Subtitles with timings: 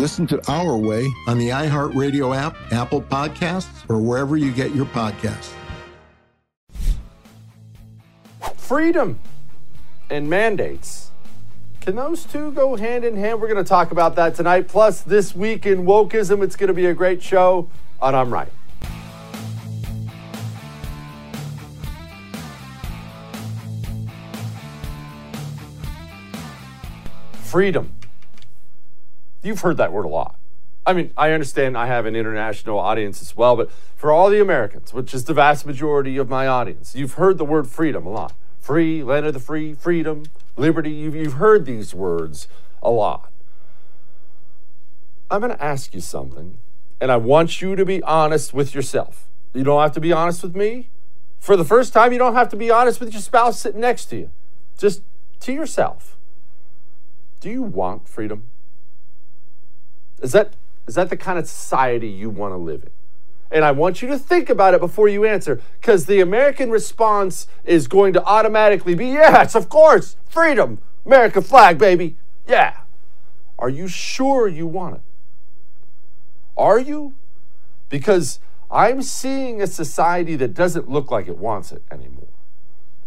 [0.00, 4.86] Listen to Our Way on the iHeartRadio app, Apple Podcasts, or wherever you get your
[4.86, 5.52] podcasts.
[8.56, 9.20] Freedom
[10.10, 11.12] and mandates.
[11.80, 13.40] Can those two go hand in hand?
[13.40, 14.66] We're going to talk about that tonight.
[14.66, 17.68] Plus, this week in wokeism, it's going to be a great show
[18.02, 18.48] on I'm Right.
[27.42, 27.94] Freedom.
[29.44, 30.36] You've heard that word a lot.
[30.86, 34.40] I mean, I understand I have an international audience as well, but for all the
[34.40, 38.10] Americans, which is the vast majority of my audience, you've heard the word freedom a
[38.10, 38.32] lot.
[38.58, 40.24] Free, land of the free, freedom,
[40.56, 40.90] liberty.
[40.90, 42.48] You've, you've heard these words
[42.82, 43.30] a lot.
[45.30, 46.58] I'm going to ask you something,
[47.00, 49.26] and I want you to be honest with yourself.
[49.52, 50.90] You don't have to be honest with me.
[51.38, 54.06] For the first time, you don't have to be honest with your spouse sitting next
[54.06, 54.30] to you.
[54.78, 55.02] Just
[55.40, 56.16] to yourself.
[57.40, 58.48] Do you want freedom?
[60.24, 60.54] Is that,
[60.88, 62.90] is that the kind of society you want to live in?
[63.50, 67.46] And I want you to think about it before you answer, because the American response
[67.62, 72.16] is going to automatically be yes, of course, freedom, American flag, baby.
[72.48, 72.78] Yeah.
[73.58, 75.02] Are you sure you want it?
[76.56, 77.12] Are you?
[77.90, 82.28] Because I'm seeing a society that doesn't look like it wants it anymore.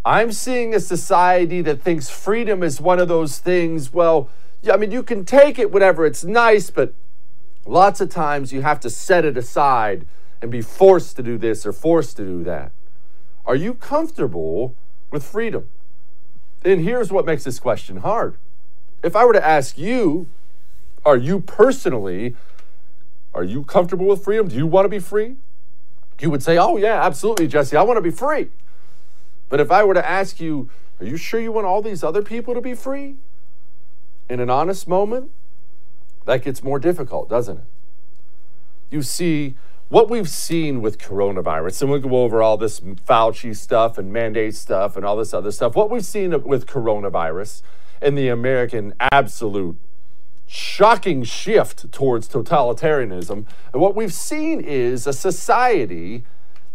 [0.05, 4.29] I'm seeing a society that thinks freedom is one of those things, well,
[4.61, 6.93] yeah, I mean, you can take it whenever it's nice, but
[7.67, 10.05] lots of times you have to set it aside
[10.41, 12.71] and be forced to do this or forced to do that.
[13.45, 14.75] Are you comfortable
[15.11, 15.69] with freedom?
[16.63, 18.35] And here's what makes this question hard.
[19.03, 20.27] If I were to ask you,
[21.05, 22.35] are you personally,
[23.33, 24.47] are you comfortable with freedom?
[24.49, 25.37] Do you want to be free?
[26.19, 28.49] You would say, oh, yeah, absolutely, Jesse, I want to be free.
[29.49, 32.23] But if I were to ask you, are you sure you want all these other
[32.23, 33.15] people to be free?
[34.29, 35.31] In an honest moment,
[36.27, 37.63] that gets more difficult, doesn't it?
[38.91, 39.55] You see,
[39.89, 44.53] what we've seen with coronavirus, and we'll go over all this Fauci stuff and mandate
[44.53, 45.75] stuff and all this other stuff.
[45.75, 47.61] What we've seen with coronavirus
[48.01, 49.77] and the American absolute
[50.45, 56.25] shocking shift towards totalitarianism, and what we've seen is a society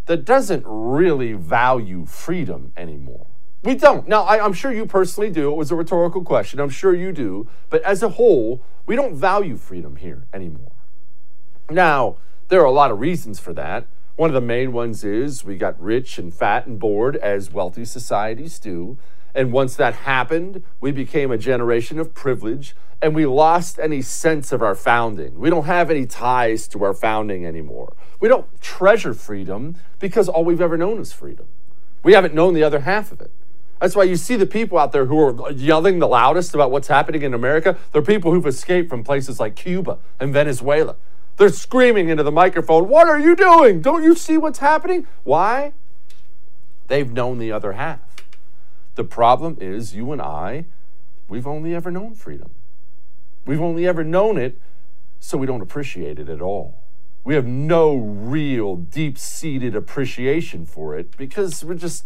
[0.07, 3.27] that doesn't really value freedom anymore.
[3.63, 4.09] We don't.
[4.09, 5.51] Now, I, am sure you personally do.
[5.51, 6.59] It was a rhetorical question.
[6.59, 7.49] I'm sure you do.
[7.71, 10.73] But as a whole, we don't value freedom here anymore.
[11.71, 12.17] Now,
[12.49, 13.87] there are a lot of reasons for that.
[14.17, 17.85] One of the main ones is we got rich and fat and bored, as wealthy
[17.85, 18.99] societies do.
[19.35, 24.53] And once that happened, we became a generation of privilege and we lost any sense
[24.53, 25.39] of our founding.
[25.39, 27.97] We don't have any ties to our founding anymore.
[28.21, 31.47] We don't treasure freedom because all we've ever known is freedom.
[32.05, 33.33] We haven't known the other half of it.
[33.83, 36.87] That's why you see the people out there who are yelling the loudest about what's
[36.87, 37.77] happening in America.
[37.91, 40.95] They're people who've escaped from places like Cuba and Venezuela.
[41.37, 43.83] They're screaming into the microphone, What are you doing?
[43.83, 45.09] Don't you see what's happening?
[45.25, 45.73] Why?
[46.87, 47.99] They've known the other half.
[48.95, 50.67] The problem is, you and I,
[51.27, 52.53] we've only ever known freedom.
[53.45, 54.61] We've only ever known it,
[55.19, 56.79] so we don't appreciate it at all.
[57.25, 62.05] We have no real deep seated appreciation for it because we're just,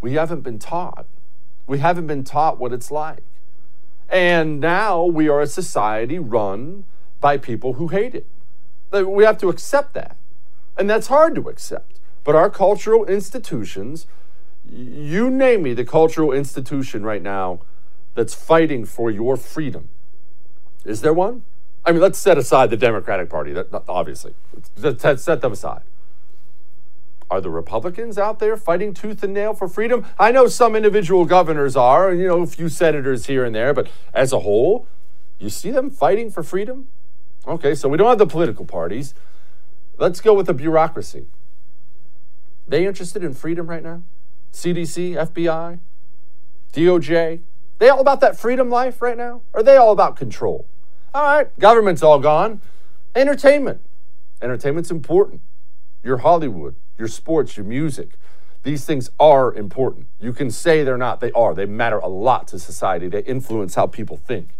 [0.00, 1.06] we haven't been taught.
[1.66, 3.22] We haven't been taught what it's like.
[4.08, 6.84] And now we are a society run
[7.20, 8.26] by people who hate it.
[8.90, 10.16] We have to accept that.
[10.78, 12.00] And that's hard to accept.
[12.24, 14.06] But our cultural institutions,
[14.70, 17.60] you name me the cultural institution right now
[18.14, 19.88] that's fighting for your freedom.
[20.84, 21.44] Is there one?
[21.84, 24.34] I mean, let's set aside the Democratic Party, that, obviously.
[24.76, 25.82] Let's set them aside.
[27.30, 30.06] Are the Republicans out there fighting tooth and nail for freedom?
[30.18, 33.74] I know some individual governors are, and you know, a few senators here and there,
[33.74, 34.86] but as a whole,
[35.38, 36.88] you see them fighting for freedom?
[37.46, 39.14] Okay, so we don't have the political parties.
[39.98, 41.26] Let's go with the bureaucracy.
[42.66, 44.02] They interested in freedom right now?
[44.52, 45.78] CDC, FBI,
[46.72, 47.40] DOJ?
[47.78, 49.42] They all about that freedom life right now?
[49.54, 50.66] Are they all about control?
[51.14, 52.60] All right, government's all gone.
[53.14, 53.80] Entertainment.
[54.40, 55.40] Entertainment's important.
[56.02, 58.10] Your Hollywood, your sports, your music.
[58.64, 60.08] These things are important.
[60.18, 61.54] You can say they're not, they are.
[61.54, 63.08] They matter a lot to society.
[63.08, 64.50] They influence how people think.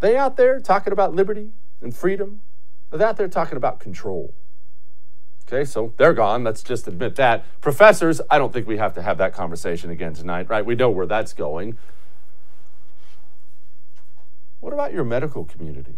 [0.00, 1.50] They out there talking about liberty
[1.80, 2.42] and freedom.
[2.90, 4.34] They're out there talking about control.
[5.46, 6.44] Okay, so they're gone.
[6.44, 7.44] Let's just admit that.
[7.60, 10.64] Professors, I don't think we have to have that conversation again tonight, right?
[10.64, 11.78] We know where that's going.
[14.60, 15.96] What about your medical community?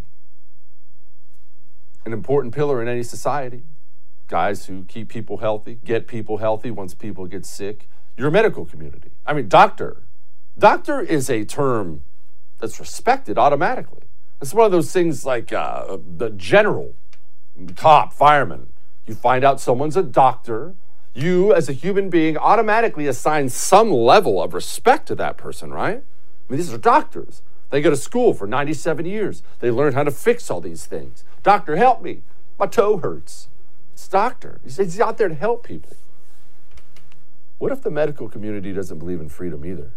[2.05, 3.63] An important pillar in any society
[4.29, 7.89] guys who keep people healthy, get people healthy once people get sick.
[8.17, 9.11] Your medical community.
[9.27, 10.03] I mean, doctor.
[10.59, 12.03] Doctor is a term
[12.61, 14.03] that's respected automatically.
[14.41, 16.95] It's one of those things like uh, the general,
[17.75, 18.69] cop, fireman.
[19.07, 20.75] You find out someone's a doctor.
[21.13, 25.99] You, as a human being, automatically assign some level of respect to that person, right?
[25.99, 27.43] I mean, these are doctors.
[27.71, 29.43] They go to school for 97 years.
[29.61, 31.25] They learn how to fix all these things.
[31.43, 32.23] Doctor, help me.
[32.59, 33.49] My toe hurts.
[33.95, 34.61] It's doctor.
[34.65, 35.97] He's out there to help people.
[37.59, 39.93] What if the medical community doesn't believe in freedom either?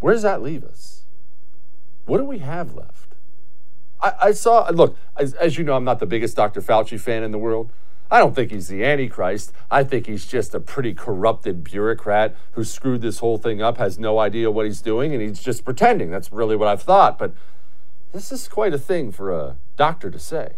[0.00, 1.04] Where does that leave us?
[2.06, 3.14] What do we have left?
[4.02, 6.60] I, I saw, look, as, as you know, I'm not the biggest Dr.
[6.60, 7.70] Fauci fan in the world.
[8.10, 9.52] I don't think he's the Antichrist.
[9.70, 13.96] I think he's just a pretty corrupted bureaucrat who screwed this whole thing up, has
[13.96, 16.10] no idea what he's doing, and he's just pretending.
[16.10, 17.16] That's really what I've thought.
[17.16, 17.32] But
[18.12, 20.56] this is quite a thing for a doctor to say.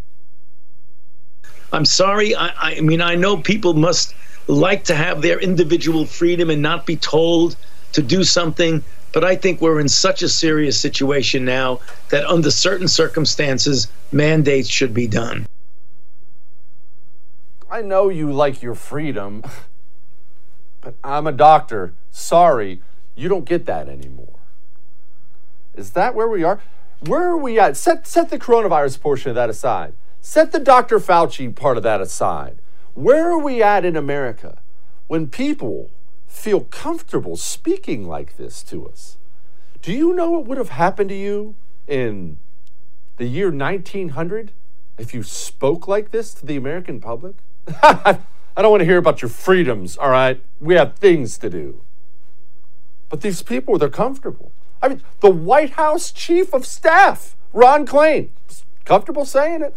[1.72, 2.34] I'm sorry.
[2.34, 4.14] I, I mean, I know people must
[4.46, 7.56] like to have their individual freedom and not be told
[7.92, 8.84] to do something.
[9.12, 11.80] But I think we're in such a serious situation now
[12.10, 15.46] that under certain circumstances, mandates should be done.
[17.70, 19.42] I know you like your freedom,
[20.80, 21.94] but I'm a doctor.
[22.10, 22.82] Sorry,
[23.14, 24.38] you don't get that anymore.
[25.74, 26.60] Is that where we are?
[27.00, 27.76] Where are we at?
[27.76, 29.94] Set, set the coronavirus portion of that aside.
[30.24, 31.00] Set the Dr.
[31.00, 32.58] Fauci part of that aside.
[32.94, 34.62] Where are we at in America
[35.08, 35.90] when people
[36.28, 39.16] feel comfortable speaking like this to us?
[39.82, 41.56] Do you know what would have happened to you
[41.88, 42.38] in
[43.16, 44.52] the year 1900
[44.96, 47.34] if you spoke like this to the American public?
[47.82, 48.20] I
[48.56, 50.40] don't want to hear about your freedoms, all right?
[50.60, 51.80] We have things to do.
[53.08, 54.52] But these people, they're comfortable.
[54.80, 58.28] I mean, the White House Chief of Staff, Ron Klain,
[58.84, 59.76] comfortable saying it.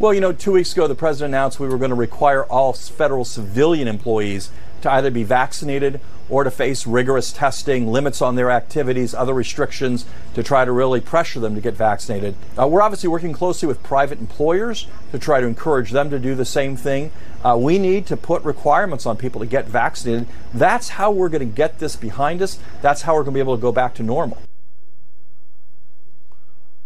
[0.00, 2.72] Well, you know, two weeks ago, the president announced we were going to require all
[2.72, 8.50] federal civilian employees to either be vaccinated or to face rigorous testing, limits on their
[8.50, 12.34] activities, other restrictions to try to really pressure them to get vaccinated.
[12.58, 16.34] Uh, we're obviously working closely with private employers to try to encourage them to do
[16.34, 17.12] the same thing.
[17.44, 20.26] Uh, we need to put requirements on people to get vaccinated.
[20.54, 22.58] That's how we're going to get this behind us.
[22.80, 24.38] That's how we're going to be able to go back to normal.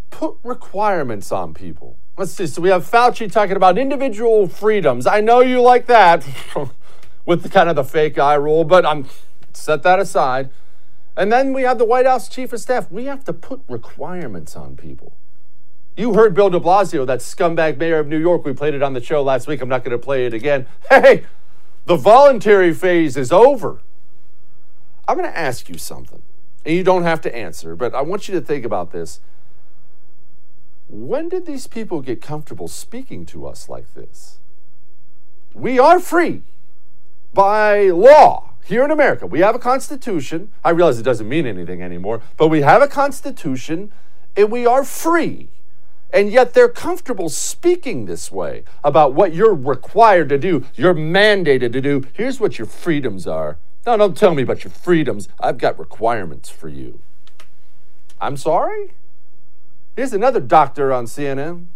[0.09, 1.95] Put requirements on people.
[2.17, 2.47] Let's see.
[2.47, 5.05] So we have Fauci talking about individual freedoms.
[5.05, 6.25] I know you like that
[7.25, 9.07] with the kind of the fake eye roll, but I'm
[9.53, 10.49] set that aside.
[11.17, 12.89] And then we have the White House chief of staff.
[12.89, 15.13] We have to put requirements on people.
[15.97, 18.45] You heard Bill de Blasio, that scumbag mayor of New York.
[18.45, 19.61] We played it on the show last week.
[19.61, 20.67] I'm not going to play it again.
[20.89, 21.25] Hey,
[21.85, 23.81] the voluntary phase is over.
[25.07, 26.21] I'm going to ask you something,
[26.65, 29.19] and you don't have to answer, but I want you to think about this.
[30.95, 34.37] When did these people get comfortable speaking to us like this?
[35.53, 36.43] We are free
[37.33, 39.27] by law here in America.
[39.27, 40.53] We have a constitution.
[40.63, 43.91] I realize it doesn't mean anything anymore, but we have a constitution
[44.37, 45.49] and we are free.
[46.13, 51.73] And yet they're comfortable speaking this way about what you're required to do, you're mandated
[51.73, 52.03] to do.
[52.13, 53.57] Here's what your freedoms are.
[53.85, 55.27] No, don't tell me about your freedoms.
[55.41, 57.01] I've got requirements for you.
[58.21, 58.93] I'm sorry?
[59.95, 61.67] Here's another doctor on CNN.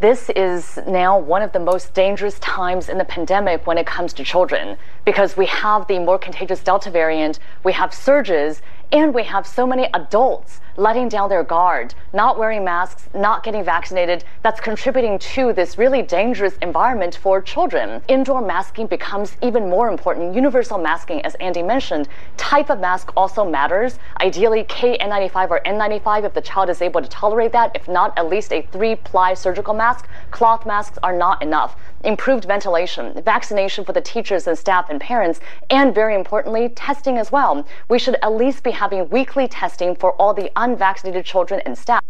[0.00, 4.14] This is now one of the most dangerous times in the pandemic when it comes
[4.14, 8.62] to children because we have the more contagious Delta variant, we have surges,
[8.92, 13.64] and we have so many adults letting down their guard, not wearing masks, not getting
[13.64, 14.24] vaccinated.
[14.42, 18.02] That's contributing to this really dangerous environment for children.
[18.08, 20.34] Indoor masking becomes even more important.
[20.34, 23.98] Universal masking, as Andy mentioned, type of mask also matters.
[24.20, 27.72] Ideally, KN95 or N95 if the child is able to tolerate that.
[27.74, 30.08] If not, at least a three ply surgical mask.
[30.30, 35.40] Cloth masks are not enough improved ventilation, vaccination for the teachers and staff and parents,
[35.70, 37.66] and very importantly, testing as well.
[37.88, 42.02] We should at least be having weekly testing for all the unvaccinated children and staff.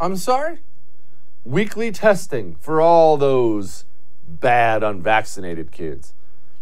[0.00, 0.58] I'm sorry?
[1.44, 3.84] Weekly testing for all those
[4.26, 6.14] bad unvaccinated kids.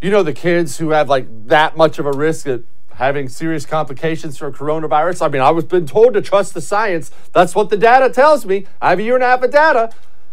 [0.03, 2.61] You know, the kids who have like that much of a risk at
[2.95, 5.25] having serious complications from coronavirus.
[5.25, 7.11] I mean, I was been told to trust the science.
[7.33, 8.67] That's what the data tells me.
[8.83, 9.91] I have a year and a half of data.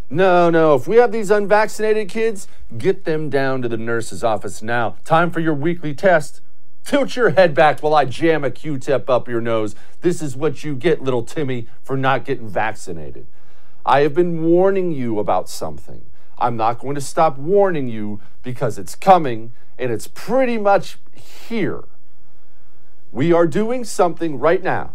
[0.10, 0.76] No, no.
[0.76, 2.48] If we have these unvaccinated kids,
[2.78, 4.98] get them down to the nurse's office now.
[5.06, 6.42] Time for your weekly test.
[6.88, 9.76] Tilt your head back while I jam a Q tip up your nose.
[10.00, 13.28] This is what you get, little Timmy, for not getting vaccinated.
[13.86, 16.06] I have been warning you about something.
[16.38, 21.84] I'm not going to stop warning you because it's coming and it's pretty much here.
[23.12, 24.92] We are doing something right now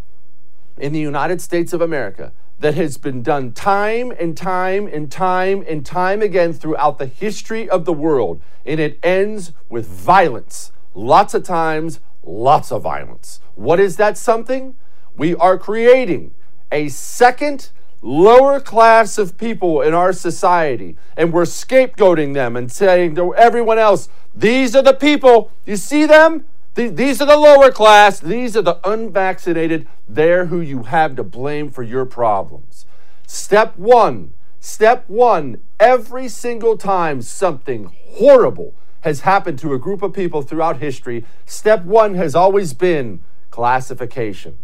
[0.79, 5.63] in the United States of America that has been done time and time and time
[5.69, 8.41] and time again throughout the history of the world.
[8.65, 10.73] And it ends with violence.
[10.95, 13.41] Lots of times, lots of violence.
[13.55, 14.75] What is that something?
[15.17, 16.35] We are creating
[16.71, 17.71] a second
[18.01, 23.79] lower class of people in our society, and we're scapegoating them and saying to everyone
[23.79, 26.47] else, these are the people, you see them?
[26.75, 28.19] These are the lower class.
[28.19, 29.87] These are the unvaccinated.
[30.09, 32.87] They're who you have to blame for your problems.
[33.27, 40.13] Step one, step one, every single time something horrible has happened to a group of
[40.13, 44.59] people throughout history, step one has always been classification.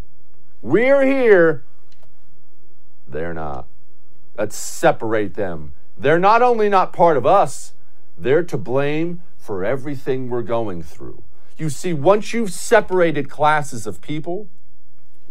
[0.62, 1.64] We're here,
[3.06, 3.66] they're not.
[4.36, 5.72] Let's separate them.
[5.96, 7.72] They're not only not part of us,
[8.16, 11.22] they're to blame for everything we're going through.
[11.56, 14.48] You see, once you've separated classes of people,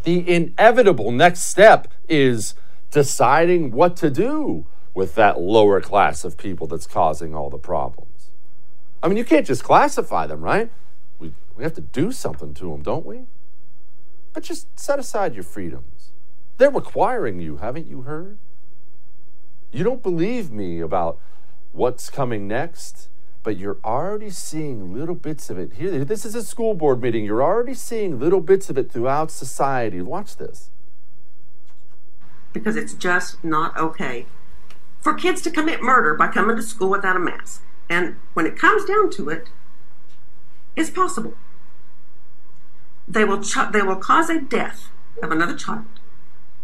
[0.03, 2.53] the inevitable next step is
[2.91, 8.16] deciding what to do with that lower class of people that's causing all the problems.
[9.07, 10.69] I mean, you can't just classify them, right?
[11.17, 13.21] We, we have to do something to them, don't we?
[14.33, 16.11] But just set aside your freedoms.
[16.57, 18.37] They're requiring you, haven't you heard?
[19.71, 21.21] You don't believe me about
[21.71, 23.07] what's coming next?
[23.43, 25.75] but you're already seeing little bits of it.
[25.75, 27.23] Here, this is a school board meeting.
[27.23, 30.01] You're already seeing little bits of it throughout society.
[30.01, 30.69] Watch this.
[32.51, 34.25] Because it's just not okay
[34.99, 37.63] for kids to commit murder by coming to school without a mask.
[37.89, 39.50] And when it comes down to it,
[40.75, 41.34] it's possible.
[43.08, 44.89] They will ch- they will cause a death
[45.24, 45.86] of another child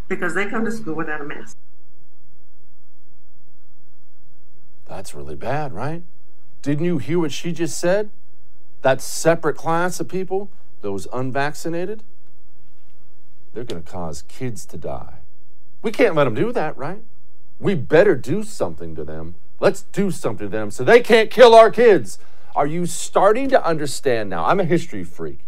[0.08, 1.56] because they come to school without a mask.
[4.86, 6.02] That's really bad, right?
[6.62, 8.10] Didn't you hear what she just said?
[8.82, 10.50] That separate class of people,
[10.82, 12.02] those unvaccinated,
[13.52, 15.18] they're going to cause kids to die.
[15.82, 17.02] We can't let them do that, right?
[17.58, 19.36] We better do something to them.
[19.64, 22.18] Let's do something to them so they can't kill our kids.
[22.54, 24.44] Are you starting to understand now?
[24.44, 25.38] I'm a history freak.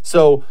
[0.00, 0.44] So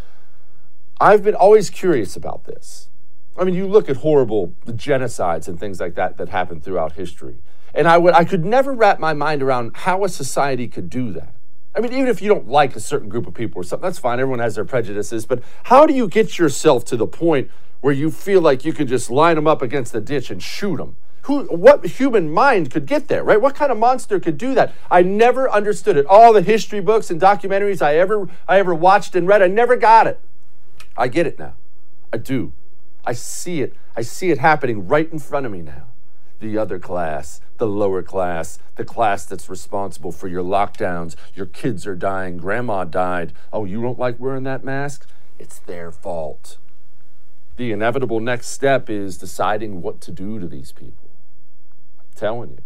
[1.00, 2.90] I've been always curious about this.
[3.38, 7.38] I mean, you look at horrible genocides and things like that that happened throughout history.
[7.74, 11.14] And I, would, I could never wrap my mind around how a society could do
[11.14, 11.34] that.
[11.74, 14.00] I mean, even if you don't like a certain group of people or something, that's
[14.00, 14.20] fine.
[14.20, 15.26] Everyone has their prejudices.
[15.26, 17.50] But how do you get yourself to the point
[17.80, 20.76] where you feel like you can just line them up against the ditch and shoot
[20.76, 20.98] them?
[21.24, 23.40] Who, what human mind could get there, right?
[23.40, 24.74] What kind of monster could do that?
[24.92, 26.06] I never understood it.
[26.06, 29.78] All the history books and documentaries I ever, I ever watched and read, I never
[29.78, 30.20] got it.
[30.98, 31.54] I get it now.
[32.12, 32.52] I do.
[33.06, 33.74] I see it.
[33.96, 35.88] I see it happening right in front of me now.
[36.42, 41.16] The other class, the lower class, the class that's responsible for your lockdowns.
[41.34, 42.36] Your kids are dying.
[42.36, 43.32] Grandma died.
[43.54, 45.08] Oh, you don't like wearing that mask?
[45.40, 46.58] It's their fault.
[47.56, 51.03] The inevitable next step is deciding what to do to these people.
[52.16, 52.58] Telling you.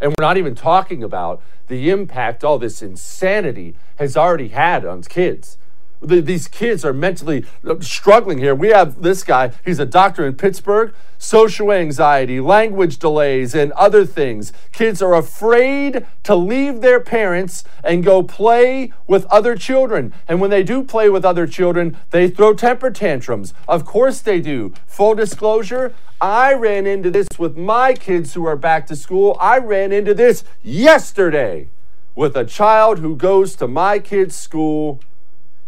[0.00, 5.02] And we're not even talking about the impact all this insanity has already had on
[5.02, 5.58] kids.
[6.00, 8.54] The, these kids are mentally uh, struggling here.
[8.54, 14.04] We have this guy, he's a doctor in Pittsburgh, social anxiety, language delays, and other
[14.04, 14.52] things.
[14.72, 20.12] Kids are afraid to leave their parents and go play with other children.
[20.28, 23.54] And when they do play with other children, they throw temper tantrums.
[23.66, 24.74] Of course they do.
[24.86, 29.36] Full disclosure, I ran into this with my kids who are back to school.
[29.40, 31.68] I ran into this yesterday
[32.14, 35.00] with a child who goes to my kid's school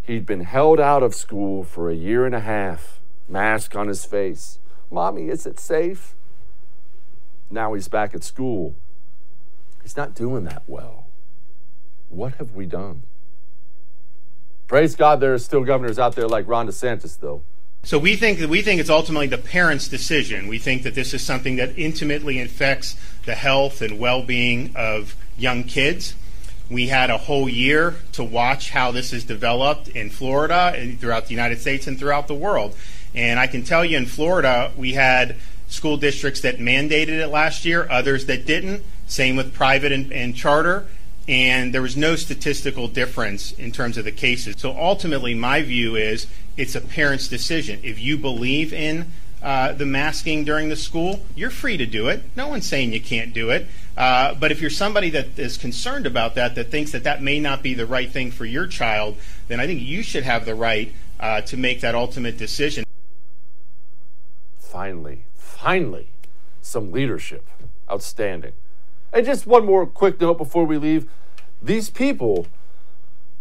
[0.08, 2.98] He'd been held out of school for a year and a half,
[3.28, 4.58] mask on his face.
[4.90, 6.14] Mommy, is it safe?
[7.50, 8.74] Now he's back at school.
[9.82, 11.08] He's not doing that well.
[12.08, 13.02] What have we done?
[14.66, 17.42] Praise God, there are still governors out there like Ron DeSantis, though.
[17.82, 20.48] So we think that we think it's ultimately the parents' decision.
[20.48, 22.96] We think that this is something that intimately affects
[23.26, 26.14] the health and well-being of young kids.
[26.70, 31.26] We had a whole year to watch how this is developed in Florida and throughout
[31.26, 32.76] the United States and throughout the world.
[33.14, 35.36] And I can tell you in Florida, we had
[35.68, 38.82] school districts that mandated it last year, others that didn't.
[39.06, 40.86] Same with private and, and charter.
[41.26, 44.56] And there was no statistical difference in terms of the cases.
[44.58, 47.80] So ultimately, my view is it's a parent's decision.
[47.82, 49.10] If you believe in
[49.48, 52.22] uh, the masking during the school, you're free to do it.
[52.36, 53.66] No one's saying you can't do it.
[53.96, 57.40] Uh, but if you're somebody that is concerned about that, that thinks that that may
[57.40, 60.54] not be the right thing for your child, then I think you should have the
[60.54, 62.84] right uh, to make that ultimate decision.
[64.58, 66.08] Finally, finally,
[66.60, 67.48] some leadership.
[67.90, 68.52] Outstanding.
[69.14, 71.08] And just one more quick note before we leave.
[71.62, 72.48] These people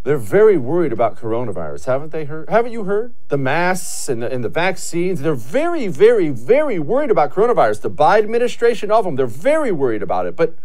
[0.07, 2.49] they're very worried about coronavirus, haven't they heard?
[2.49, 3.13] Haven't you heard?
[3.27, 7.81] The masks and the, and the vaccines, they're very, very, very worried about coronavirus.
[7.81, 10.37] The Biden administration of them, they're very worried about it.
[10.37, 10.55] But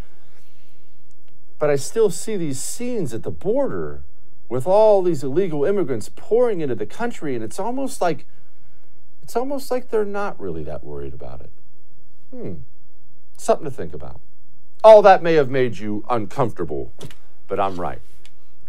[1.59, 4.03] but I still see these scenes at the border
[4.47, 8.25] with all these illegal immigrants pouring into the country, and it's almost like
[9.21, 11.51] it's almost like they're not really that worried about it.
[12.31, 12.53] Hmm.
[13.35, 14.21] Something to think about.
[14.85, 16.93] All that may have made you uncomfortable,
[17.49, 17.99] but I'm right.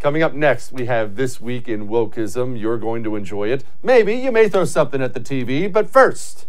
[0.04, 2.60] Coming up next, we have This Week in Wokeism.
[2.60, 3.64] You're going to enjoy it.
[3.82, 6.46] Maybe you may throw something at the TV, but first,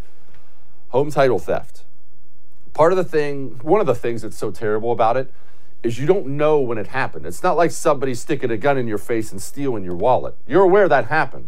[0.89, 1.85] home title theft.
[2.73, 5.31] Part of the thing, one of the things that's so terrible about it
[5.83, 7.25] is you don't know when it happened.
[7.25, 10.35] It's not like somebody sticking a gun in your face and stealing your wallet.
[10.45, 11.47] You're aware that happened.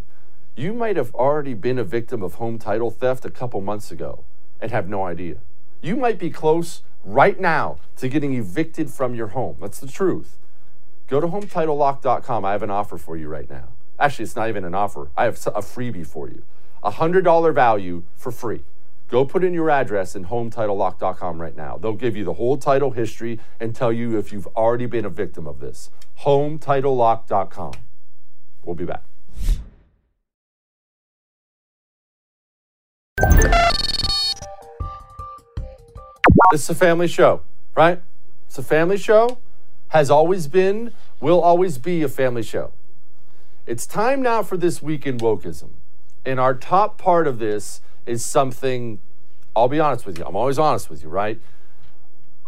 [0.55, 4.23] You might have already been a victim of home title theft a couple months ago
[4.61, 5.39] and have no idea.
[5.81, 9.57] You might be close right now to getting evicted from your home.
[9.59, 10.37] That's the truth.
[11.07, 12.45] Go to HometitleLock.com.
[12.45, 13.69] I have an offer for you right now.
[13.97, 15.09] Actually, it's not even an offer.
[15.15, 16.43] I have a freebie for you.
[16.83, 18.63] A $100 value for free.
[19.07, 21.77] Go put in your address in HometitleLock.com right now.
[21.77, 25.09] They'll give you the whole title history and tell you if you've already been a
[25.09, 25.89] victim of this.
[26.19, 27.73] HometitleLock.com.
[28.63, 29.03] We'll be back.
[36.51, 37.41] This is a family show,
[37.75, 38.01] right?
[38.47, 39.37] It's a family show
[39.89, 42.71] has always been, will always be a family show.
[43.65, 45.69] It's time now for this week in wokeism.
[46.25, 48.99] And our top part of this is something,
[49.55, 51.39] I'll be honest with you, I'm always honest with you, right?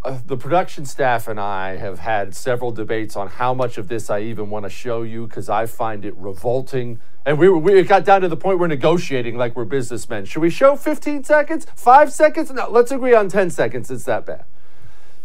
[0.01, 4.09] Uh, the production staff and I have had several debates on how much of this
[4.09, 7.01] I even want to show you because I find it revolting.
[7.25, 10.23] And we, we got down to the point we're negotiating like we're businessmen.
[10.23, 11.67] Should we show 15 seconds?
[11.75, 12.49] Five seconds?
[12.51, 13.91] No, let's agree on 10 seconds.
[13.91, 14.45] It's that bad.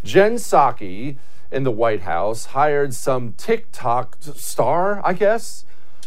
[0.03, 1.16] Jen Psaki
[1.55, 5.64] in the White House hired some TikTok star, I guess,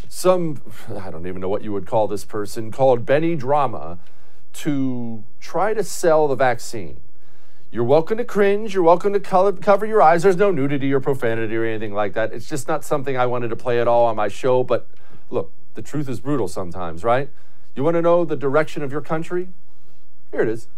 [0.08, 0.60] some,
[0.94, 3.98] I don't even know what you would call this person, called Benny Drama
[4.52, 7.00] to try to sell the vaccine.
[7.70, 8.74] You're welcome to cringe.
[8.74, 10.22] You're welcome to color, cover your eyes.
[10.22, 12.32] There's no nudity or profanity or anything like that.
[12.32, 14.62] It's just not something I wanted to play at all on my show.
[14.62, 14.86] But
[15.30, 17.30] look, the truth is brutal sometimes, right?
[17.74, 19.48] You want to know the direction of your country?
[20.30, 20.68] Here it is.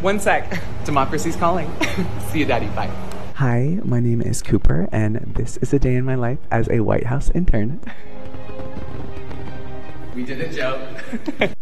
[0.00, 0.62] One sec.
[0.84, 1.70] Democracy's calling.
[2.30, 2.66] See you, Daddy.
[2.68, 3.17] Bye.
[3.38, 6.80] Hi, my name is Cooper, and this is a day in my life as a
[6.80, 7.80] White House intern.
[10.12, 10.80] We did a joke.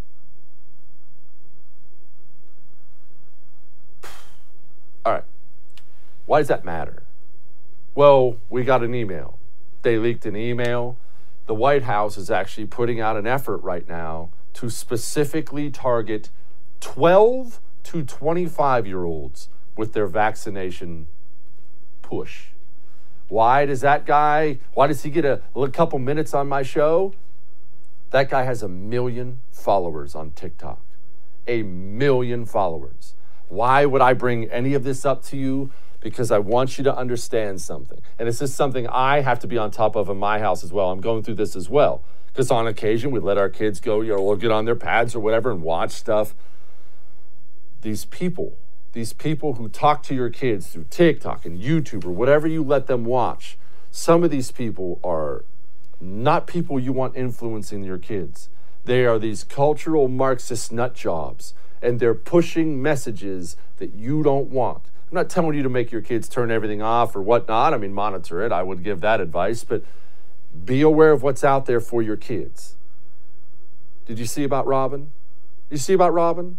[5.05, 5.25] All right.
[6.25, 7.03] Why does that matter?
[7.95, 9.39] Well, we got an email.
[9.83, 10.97] They leaked an email.
[11.45, 16.31] The White House is actually putting out an effort right now to specifically target
[16.81, 21.09] 12 to 25 year olds with their vaccination
[22.07, 22.47] push.
[23.29, 27.13] Why does that guy, why does he get a, a couple minutes on my show?
[28.11, 30.81] That guy has a million followers on TikTok.
[31.49, 33.15] A million followers.
[33.49, 35.71] Why would I bring any of this up to you?
[36.01, 38.01] because I want you to understand something.
[38.17, 40.73] And this is something I have to be on top of in my house as
[40.73, 40.93] well.
[40.93, 42.01] I'm going through this as well.
[42.29, 45.17] Because on occasion we let our kids go, you know, or get on their pads
[45.17, 46.33] or whatever and watch stuff.
[47.83, 48.57] These people,
[48.97, 52.87] these people who talk to your kids through TikTok and YouTube or whatever you let
[52.87, 53.59] them watch,
[53.91, 55.45] some of these people are
[56.01, 58.49] not people you want influencing your kids.
[58.87, 64.85] They are these cultural Marxist nut jobs, and they're pushing messages that you don't want.
[65.11, 67.75] I'm not telling you to make your kids turn everything off or whatnot.
[67.75, 68.51] I mean, monitor it.
[68.51, 69.85] I would give that advice, but
[70.65, 72.77] be aware of what's out there for your kids.
[74.07, 75.11] Did you see about Robin?
[75.69, 76.57] You see about Robin?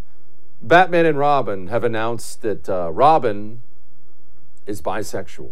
[0.62, 3.62] Batman and Robin have announced that uh, Robin
[4.66, 5.52] is bisexual.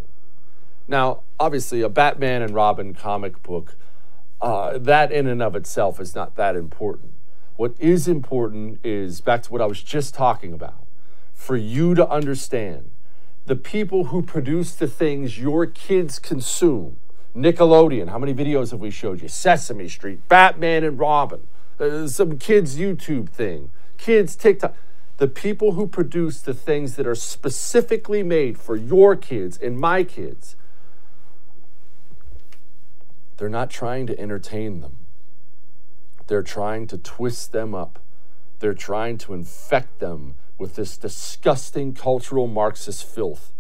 [0.88, 3.76] Now, obviously, a Batman and Robin comic book,
[4.42, 7.14] uh, that in and of itself is not that important.
[7.56, 10.86] What is important is back to what I was just talking about
[11.34, 12.92] for you to understand
[13.46, 16.98] the people who produce the things your kids consume.
[17.36, 19.28] Nickelodeon, how many videos have we showed you?
[19.28, 21.48] Sesame Street, Batman and Robin,
[21.80, 24.76] uh, some kids' YouTube thing, kids' TikTok.
[25.18, 30.04] The people who produce the things that are specifically made for your kids and my
[30.04, 30.56] kids
[33.38, 34.98] they're not trying to entertain them.
[36.28, 38.00] They're trying to twist them up.
[38.60, 43.52] They're trying to infect them with this disgusting cultural Marxist filth.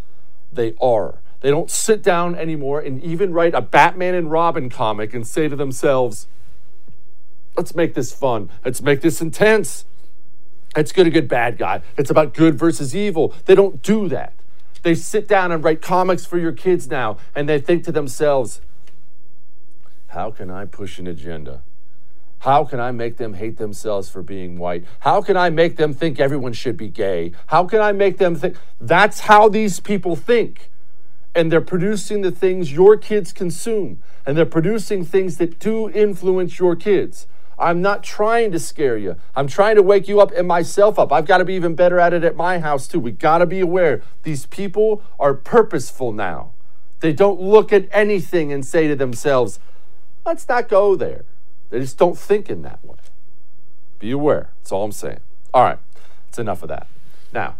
[0.51, 1.19] They are.
[1.41, 5.49] They don't sit down anymore and even write a Batman and Robin comic and say
[5.49, 6.27] to themselves,
[7.57, 8.49] let's make this fun.
[8.63, 9.85] Let's make this intense.
[10.75, 11.81] It's good, a good, bad guy.
[11.97, 13.33] It's about good versus evil.
[13.45, 14.33] They don't do that.
[14.83, 18.61] They sit down and write comics for your kids now and they think to themselves,
[20.07, 21.61] how can I push an agenda?
[22.39, 24.85] How can I make them hate themselves for being white?
[24.99, 27.31] How can I make them think everyone should be gay?
[27.47, 28.55] How can I make them think?
[28.79, 30.69] That's how these people think.
[31.33, 34.01] And they're producing the things your kids consume.
[34.25, 37.25] And they're producing things that do influence your kids.
[37.57, 39.15] I'm not trying to scare you.
[39.35, 41.11] I'm trying to wake you up and myself up.
[41.11, 42.99] I've got to be even better at it at my house, too.
[42.99, 46.51] We got to be aware these people are purposeful now.
[46.99, 49.59] They don't look at anything and say to themselves,
[50.25, 51.23] Let's not go there.
[51.69, 52.97] They just don't think in that way.
[53.99, 54.49] Be aware.
[54.57, 55.19] That's all I'm saying.
[55.53, 55.79] All right,
[56.27, 56.87] it's enough of that.
[57.31, 57.55] Now,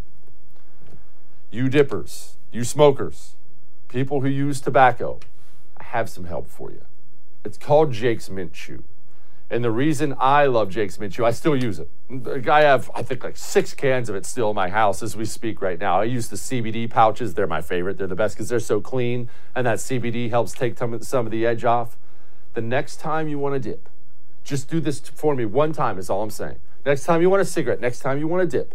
[1.51, 3.36] you dippers, you smokers,
[3.88, 5.19] people who use tobacco,
[5.77, 6.81] I have some help for you.
[7.43, 8.84] It's called Jake's Mint Chew.
[9.49, 11.89] And the reason I love Jake's Mint Chew, I still use it.
[12.47, 15.25] I have, I think, like six cans of it still in my house as we
[15.25, 16.01] speak right now.
[16.01, 17.36] I use the CBD pouches.
[17.36, 17.97] They're my favorite.
[17.97, 21.45] They're the best because they're so clean, and that CBD helps take some of the
[21.45, 21.97] edge off
[22.55, 23.89] the next time you want to dip,
[24.43, 26.58] just do this for me one time, is all I'm saying.
[26.86, 28.73] Next time you want a cigarette, next time you want to dip,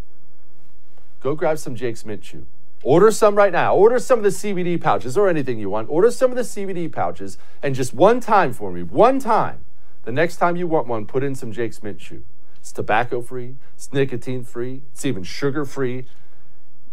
[1.20, 2.46] go grab some Jake's Mint Chew.
[2.82, 3.74] Order some right now.
[3.74, 5.88] Order some of the CBD pouches or anything you want.
[5.90, 9.64] Order some of the CBD pouches and just one time for me, one time.
[10.04, 12.24] The next time you want one, put in some Jake's Mint Chew.
[12.58, 16.06] It's tobacco free, it's nicotine free, it's even sugar free.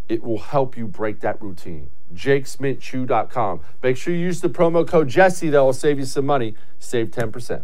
[0.08, 3.62] It will help you break that routine jakesmintchew.com.
[3.84, 6.56] Make sure you use the promo code Jesse, that will save you some money.
[6.80, 7.64] Save 10%.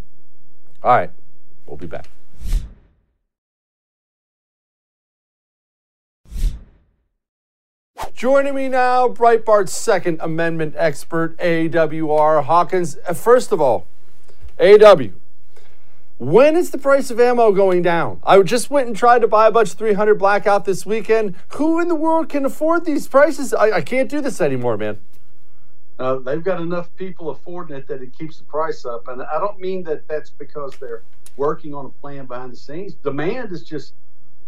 [0.84, 1.12] All right,
[1.66, 2.08] we'll be back.
[8.14, 12.98] Joining me now, Breitbart's Second Amendment expert, AWR Hawkins.
[13.08, 13.86] Uh, first of all,
[14.60, 15.10] AW,
[16.26, 18.20] when is the price of ammo going down?
[18.24, 21.36] I just went and tried to buy a bunch of 300 blackout this weekend.
[21.50, 23.54] Who in the world can afford these prices?
[23.54, 25.00] I, I can't do this anymore, man.
[26.00, 29.08] Uh, they've got enough people affording it that it keeps the price up.
[29.08, 31.04] And I don't mean that that's because they're
[31.38, 32.94] working on a plan behind the scenes.
[32.96, 33.94] Demand is just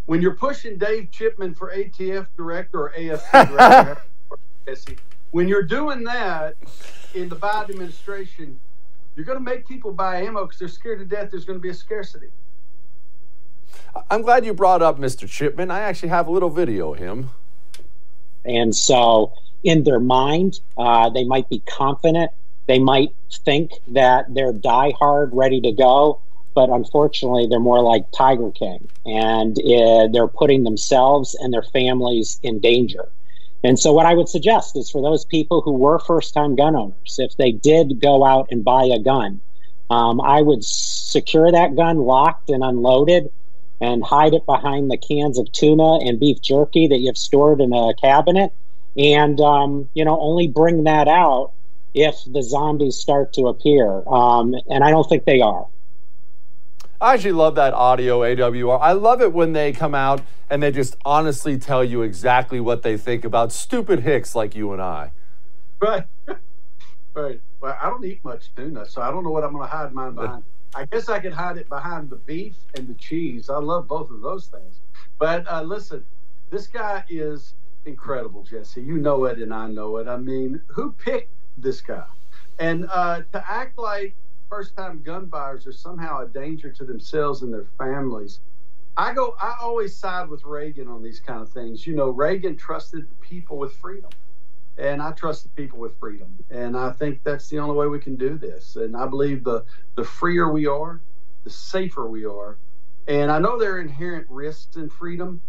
[0.06, 3.50] when you're pushing Dave Chipman for ATF director or AFP
[4.66, 4.98] director,
[5.32, 6.56] when you're doing that
[7.14, 8.60] in the Biden administration,
[9.15, 11.63] you're going to make people buy ammo because they're scared to death there's going to
[11.63, 12.28] be a scarcity.
[14.10, 15.28] I'm glad you brought up Mr.
[15.28, 15.71] Chipman.
[15.71, 17.30] I actually have a little video of him.
[18.43, 22.32] And so, in their mind, uh, they might be confident.
[22.67, 26.19] They might think that they're die-hard, ready to go.
[26.54, 32.39] But unfortunately, they're more like Tiger King, and uh, they're putting themselves and their families
[32.43, 33.10] in danger.
[33.65, 36.75] And so, what I would suggest is for those people who were first time gun
[36.75, 39.41] owners, if they did go out and buy a gun,
[39.89, 43.32] um, I would secure that gun locked and unloaded
[43.82, 47.73] and hide it behind the cans of tuna and beef jerky that you've stored in
[47.73, 48.54] a cabinet.
[48.97, 51.51] And, um, you know, only bring that out
[51.95, 54.04] if the zombies start to appear.
[54.08, 55.65] Um, and I don't think they are.
[57.01, 58.79] I actually love that audio AWR.
[58.81, 62.84] I love it when they come out and they just honestly tell you exactly what
[62.84, 65.12] they think about stupid hicks like you and I.
[65.81, 66.05] Right.
[67.13, 67.41] right.
[67.60, 69.91] Well, I don't eat much tuna, so I don't know what I'm going to hide
[69.93, 70.43] mine behind.
[70.73, 73.49] I guess I could hide it behind the beef and the cheese.
[73.49, 74.79] I love both of those things.
[75.19, 76.05] But uh, listen,
[76.49, 77.55] this guy is
[77.86, 78.81] incredible, Jesse.
[78.81, 80.08] You know it, and I know it.
[80.08, 82.05] I mean, who picked this guy?
[82.60, 84.15] And uh, to act like
[84.56, 88.39] first time gun buyers are somehow a danger to themselves and their families.
[88.96, 91.86] I go I always side with Reagan on these kind of things.
[91.86, 94.12] You know, Reagan trusted the people with freedom.
[94.78, 96.41] And I trust the people with freedom.
[96.50, 98.78] And I think that's the only way we can do this.
[98.78, 99.65] And I believe the
[99.96, 101.02] the freer we are,
[101.44, 102.58] the safer we are.
[103.10, 105.41] And I know there are inherent risks in freedom,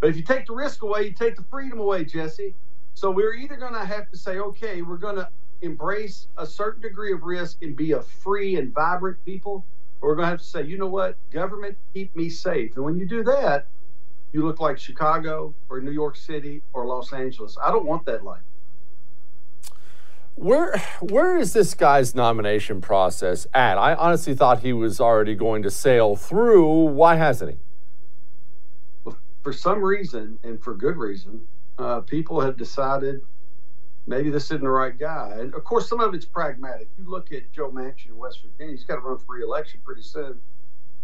[0.00, 2.56] but if you take the risk away, you take the freedom away, Jesse.
[2.94, 5.28] So we're either going to have to say, okay, we're going to
[5.62, 9.64] embrace a certain degree of risk and be a free and vibrant people,
[10.00, 12.76] or we're going to have to say, you know what, government, keep me safe.
[12.76, 13.66] And when you do that,
[14.32, 17.56] you look like Chicago or New York City or Los Angeles.
[17.62, 18.42] I don't want that life.
[20.36, 23.76] Where where is this guy's nomination process at?
[23.76, 26.84] I honestly thought he was already going to sail through.
[26.84, 27.58] Why hasn't he?
[29.04, 31.46] Well, for some reason, and for good reason,
[31.78, 33.20] uh, people have decided
[34.10, 35.36] maybe this isn't the right guy.
[35.38, 36.88] And of course, some of it's pragmatic.
[36.98, 40.02] You look at Joe Manchin in West Virginia; he's got to run for re-election pretty
[40.02, 40.40] soon.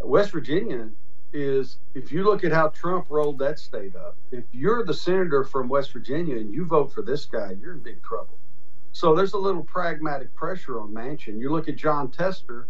[0.00, 0.90] West Virginia
[1.32, 5.44] is, if you look at how Trump rolled that state up, if you're the senator
[5.44, 8.38] from West Virginia and you vote for this guy, you're in big trouble.
[8.92, 11.38] So there's a little pragmatic pressure on Manchin.
[11.38, 12.66] You look at Jon Tester.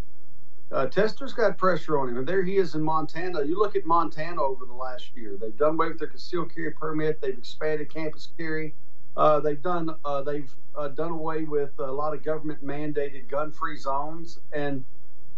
[0.70, 3.44] Uh, Tester's got pressure on him, and there he is in Montana.
[3.44, 6.72] You look at Montana over the last year; they've done away with their concealed carry
[6.72, 7.20] permit.
[7.20, 8.74] They've expanded campus carry.
[9.16, 13.50] Uh, they've done uh, they've uh, done away with a lot of government mandated gun
[13.50, 14.40] free zones.
[14.52, 14.84] And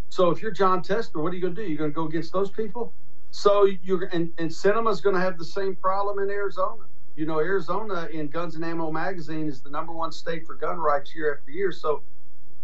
[0.08, 1.68] so, if you're Jon Tester, what are you going to do?
[1.68, 2.92] You're going to go against those people?
[3.30, 6.82] So you're and, and Sinema's going to have the same problem in Arizona.
[7.14, 10.78] You know, Arizona in Guns and Ammo magazine is the number one state for gun
[10.78, 11.72] rights year after year.
[11.72, 12.02] So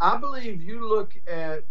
[0.00, 1.64] I believe you look at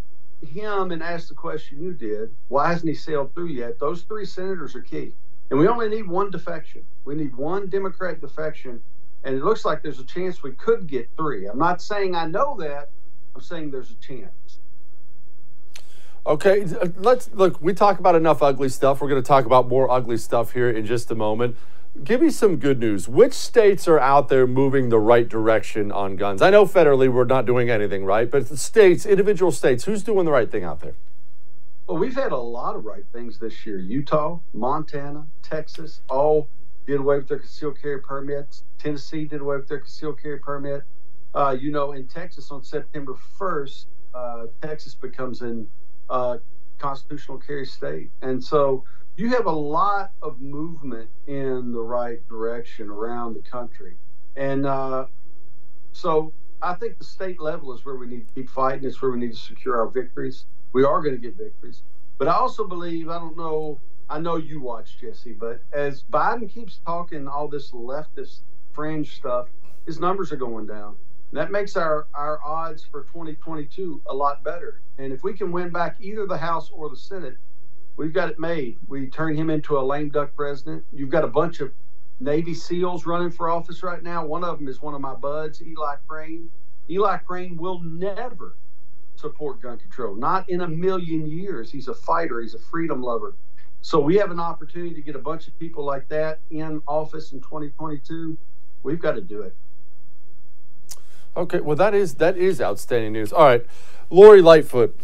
[0.45, 3.79] him and ask the question you did, why hasn't he sailed through yet?
[3.79, 5.13] Those three senators are key.
[5.49, 6.83] And we only need one defection.
[7.05, 8.81] We need one Democrat defection
[9.23, 11.45] and it looks like there's a chance we could get three.
[11.47, 12.89] I'm not saying I know that.
[13.35, 14.59] I'm saying there's a chance.
[16.25, 17.61] Okay, uh, let's look.
[17.61, 19.01] We talk about enough ugly stuff.
[19.01, 21.57] We're going to talk about more ugly stuff here in just a moment.
[22.03, 23.07] Give me some good news.
[23.07, 26.41] Which states are out there moving the right direction on guns?
[26.41, 30.25] I know federally we're not doing anything right, but the states, individual states, who's doing
[30.25, 30.95] the right thing out there?
[31.85, 33.77] Well, we've had a lot of right things this year.
[33.77, 36.47] Utah, Montana, Texas, all
[36.85, 38.63] did away with their concealed carry permits.
[38.77, 40.83] Tennessee did away with their concealed carry permit.
[41.35, 45.63] Uh, you know, in Texas on September 1st, uh, Texas becomes a
[46.09, 46.37] uh,
[46.77, 48.11] constitutional carry state.
[48.21, 48.83] And so
[49.15, 53.95] you have a lot of movement in the right direction around the country.
[54.35, 55.05] And uh,
[55.91, 58.87] so I think the state level is where we need to keep fighting.
[58.87, 60.45] It's where we need to secure our victories.
[60.73, 61.83] We are going to get victories.
[62.17, 66.49] But I also believe, I don't know I know you watch Jesse, but as Biden
[66.49, 68.41] keeps talking all this leftist
[68.73, 69.49] fringe stuff,
[69.85, 70.95] his numbers are going down.
[71.31, 74.81] That makes our, our odds for 2022 a lot better.
[74.99, 77.37] And if we can win back either the House or the Senate,
[77.97, 78.77] we've got it made.
[78.87, 80.85] We turn him into a lame duck president.
[80.91, 81.71] You've got a bunch of
[82.19, 84.25] Navy SEALs running for office right now.
[84.25, 86.51] One of them is one of my buds, Eli Crane.
[86.89, 88.55] Eli Crane will never
[89.15, 91.71] support gun control, not in a million years.
[91.71, 93.33] He's a fighter, he's a freedom lover.
[93.83, 97.33] So we have an opportunity to get a bunch of people like that in office
[97.33, 98.37] in 2022.
[98.81, 99.53] We've got to do it.
[101.35, 103.33] Okay, well that is that is outstanding news.
[103.33, 103.65] All right,
[104.09, 104.97] Lori Lightfoot,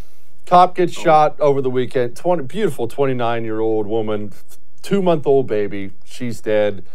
[0.46, 1.02] cop gets oh.
[1.02, 2.16] shot over the weekend.
[2.16, 4.32] 20, beautiful 29 year old woman,
[4.82, 5.92] two month old baby.
[6.06, 6.86] She's dead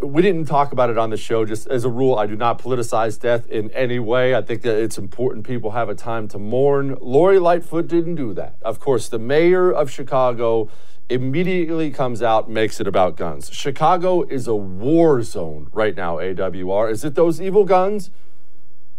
[0.00, 1.44] we didn't talk about it on the show.
[1.44, 4.34] Just as a rule, I do not politicize death in any way.
[4.34, 6.96] I think that it's important people have a time to mourn.
[7.00, 8.56] Lori Lightfoot didn't do that.
[8.62, 10.70] Of course, the mayor of Chicago
[11.08, 13.50] immediately comes out makes it about guns.
[13.52, 16.90] Chicago is a war zone right now, AWR.
[16.90, 18.10] Is it those evil guns?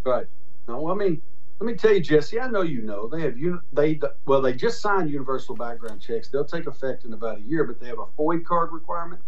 [0.03, 0.27] Right.
[0.67, 1.21] No, I mean,
[1.59, 2.39] let me tell you, Jesse.
[2.39, 3.61] I know you know they have you.
[3.71, 6.29] they well they just signed universal background checks.
[6.29, 9.21] They'll take effect in about a year, but they have a FOID card requirement.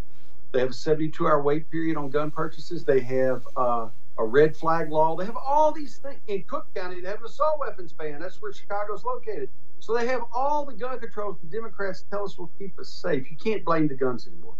[0.51, 2.83] They have a 72 hour wait period on gun purchases.
[2.83, 5.15] They have uh, a red flag law.
[5.15, 6.19] They have all these things.
[6.27, 8.19] In Cook County, they have an assault weapons ban.
[8.19, 9.49] That's where Chicago's located.
[9.79, 13.31] So they have all the gun controls the Democrats tell us will keep us safe.
[13.31, 14.53] You can't blame the guns anymore.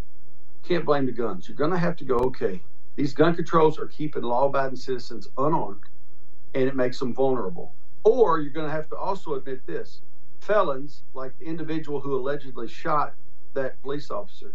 [0.63, 1.47] You can't blame the guns.
[1.47, 2.62] You're going to have to go, okay,
[2.95, 5.84] these gun controls are keeping law abiding citizens unarmed
[6.56, 7.73] and it makes them vulnerable.
[8.04, 10.01] Or you're going to have to also admit this
[10.39, 13.13] felons, like the individual who allegedly shot
[13.54, 14.54] that police officer,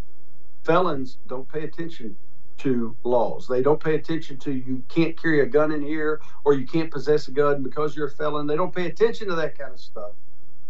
[0.67, 2.17] felons don't pay attention
[2.59, 3.47] to laws.
[3.47, 6.91] They don't pay attention to you can't carry a gun in here or you can't
[6.91, 8.49] possess a gun because you're a felon.
[8.49, 10.13] They don't pay attention to that kind of stuff.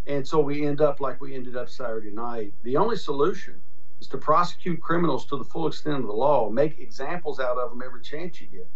[0.06, 2.52] And so we end up like we ended up Saturday night.
[2.62, 3.54] The only solution
[4.00, 7.70] is to prosecute criminals to the full extent of the law, make examples out of
[7.70, 8.68] them every chance you get,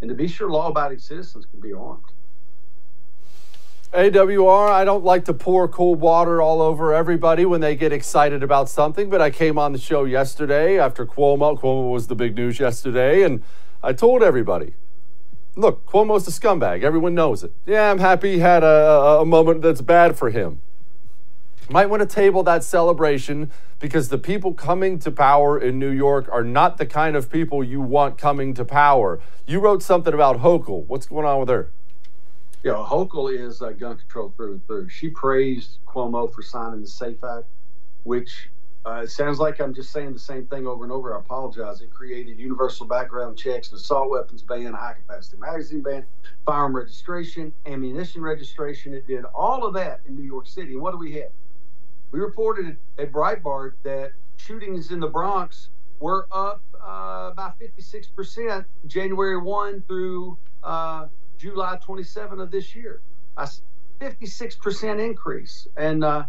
[0.00, 2.04] and to be sure law abiding citizens can be armed.
[3.92, 8.42] AWR, I don't like to pour cold water all over everybody when they get excited
[8.42, 11.58] about something, but I came on the show yesterday after Cuomo.
[11.58, 13.42] Cuomo was the big news yesterday, and
[13.82, 14.74] I told everybody
[15.56, 16.82] look, Cuomo's a scumbag.
[16.82, 17.52] Everyone knows it.
[17.66, 20.60] Yeah, I'm happy he had a, a moment that's bad for him.
[21.70, 26.28] Might want to table that celebration because the people coming to power in New York
[26.30, 29.20] are not the kind of people you want coming to power.
[29.46, 30.84] You wrote something about Hochul.
[30.86, 31.70] What's going on with her?
[32.64, 34.88] You know, Hochul is uh, gun control through and through.
[34.88, 37.46] She praised Cuomo for signing the SAFE Act,
[38.02, 38.50] which
[38.84, 41.14] uh, it sounds like I'm just saying the same thing over and over.
[41.14, 41.82] I apologize.
[41.82, 46.04] It created universal background checks, an assault weapons ban, high capacity magazine ban,
[46.44, 48.92] firearm registration, ammunition registration.
[48.92, 50.72] It did all of that in New York City.
[50.72, 51.30] And what do we have?
[52.10, 55.68] We reported at Breitbart that shootings in the Bronx
[56.00, 61.06] were up uh, by 56% January 1 through uh,
[61.38, 63.00] July 27 of this year.
[63.36, 63.48] A
[64.00, 65.68] 56% increase.
[65.76, 66.24] And, uh,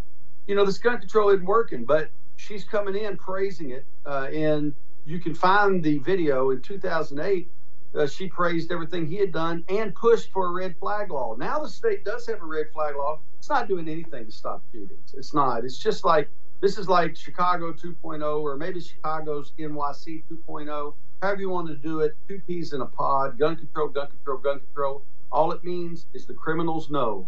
[0.47, 3.85] you know, this gun control isn't working, but she's coming in praising it.
[4.05, 4.73] Uh, and
[5.05, 7.49] you can find the video in 2008.
[7.95, 11.35] Uh, she praised everything he had done and pushed for a red flag law.
[11.35, 13.19] Now the state does have a red flag law.
[13.39, 15.15] It's not doing anything to stop shootings.
[15.17, 15.65] It's not.
[15.65, 16.29] It's just like
[16.61, 22.01] this is like Chicago 2.0 or maybe Chicago's NYC 2.0 however you want to do
[22.01, 25.03] it, two peas in a pod, gun control, gun control, gun control.
[25.31, 27.27] All it means is the criminals know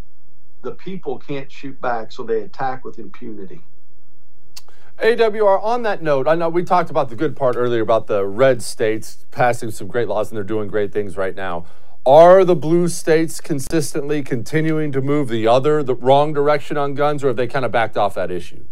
[0.63, 3.61] the people can't shoot back, so they attack with impunity.
[5.01, 8.25] AWR, on that note, I know we talked about the good part earlier about the
[8.25, 11.65] red states passing some great laws and they're doing great things right now.
[12.05, 17.23] Are the blue states consistently continuing to move the other, the wrong direction on guns,
[17.23, 18.65] or have they kind of backed off that issue?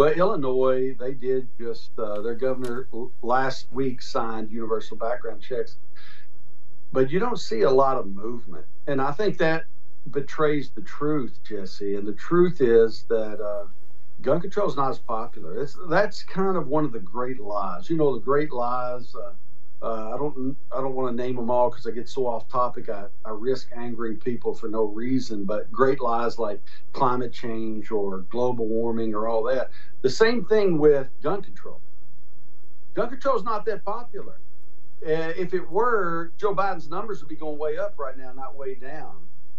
[0.00, 2.88] Well, Illinois, they did just, uh, their governor
[3.20, 5.76] last week signed universal background checks,
[6.90, 8.64] but you don't see a lot of movement.
[8.86, 9.64] And I think that
[10.10, 11.96] betrays the truth, Jesse.
[11.96, 13.66] And the truth is that uh,
[14.22, 15.60] gun control is not as popular.
[15.60, 17.90] It's, that's kind of one of the great lies.
[17.90, 19.14] You know, the great lies.
[19.14, 19.32] Uh,
[19.82, 22.48] uh, I don't I don't want to name them all because I get so off
[22.48, 22.88] topic.
[22.90, 25.44] I, I risk angering people for no reason.
[25.44, 26.60] But great lies like
[26.92, 29.70] climate change or global warming or all that.
[30.02, 31.80] The same thing with gun control.
[32.94, 34.38] Gun control is not that popular.
[35.02, 38.56] Uh, if it were, Joe Biden's numbers would be going way up right now, not
[38.56, 39.16] way down.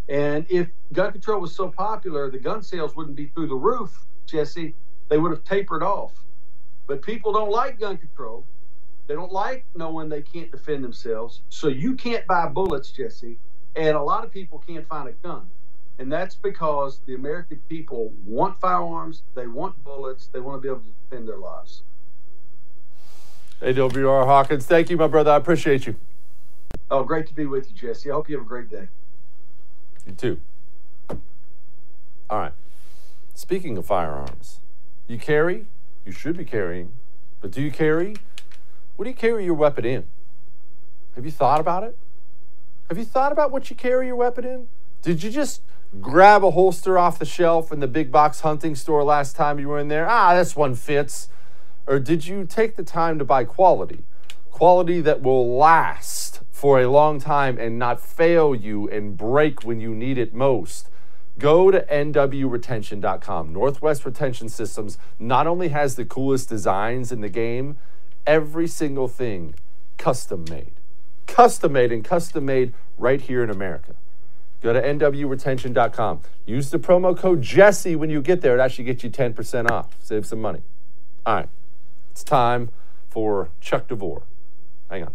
[0.07, 4.05] And if gun control was so popular, the gun sales wouldn't be through the roof,
[4.27, 4.75] Jesse.
[5.09, 6.13] They would have tapered off.
[6.85, 8.45] But people don't like gun control
[9.11, 11.41] they don't like knowing they can't defend themselves.
[11.49, 13.37] So you can't buy bullets, Jesse.
[13.75, 15.49] And a lot of people can't find a gun.
[15.99, 20.69] And that's because the American people want firearms, they want bullets, they want to be
[20.69, 21.81] able to defend their lives.
[23.61, 25.31] AWR Hawkins, thank you, my brother.
[25.31, 25.97] I appreciate you.
[26.89, 28.09] Oh, great to be with you, Jesse.
[28.09, 28.87] I hope you have a great day.
[30.07, 30.39] You too.
[31.09, 31.19] All
[32.39, 32.53] right.
[33.33, 34.61] Speaking of firearms,
[35.05, 35.65] you carry,
[36.05, 36.93] you should be carrying,
[37.41, 38.15] but do you carry?
[38.95, 40.05] What do you carry your weapon in?
[41.15, 41.97] Have you thought about it?
[42.89, 44.67] Have you thought about what you carry your weapon in?
[45.01, 45.61] Did you just
[45.99, 49.67] grab a holster off the shelf in the big box hunting store last time you
[49.67, 50.07] were in there?
[50.07, 51.29] Ah, this one fits.
[51.87, 54.03] Or did you take the time to buy quality?
[54.51, 59.81] Quality that will last for a long time and not fail you and break when
[59.81, 60.89] you need it most.
[61.39, 63.51] Go to nwretention.com.
[63.51, 67.77] Northwest Retention Systems not only has the coolest designs in the game,
[68.31, 69.53] every single thing
[69.97, 70.71] custom made.
[71.27, 73.93] Custom made and custom made right here in America.
[74.61, 76.21] Go to nwretention.com.
[76.45, 78.57] Use the promo code Jesse when you get there.
[78.57, 79.97] It actually gets you 10% off.
[79.99, 80.61] Save some money.
[81.25, 81.49] All right.
[82.11, 82.69] It's time
[83.09, 84.23] for Chuck DeVore.
[84.89, 85.13] Hang on.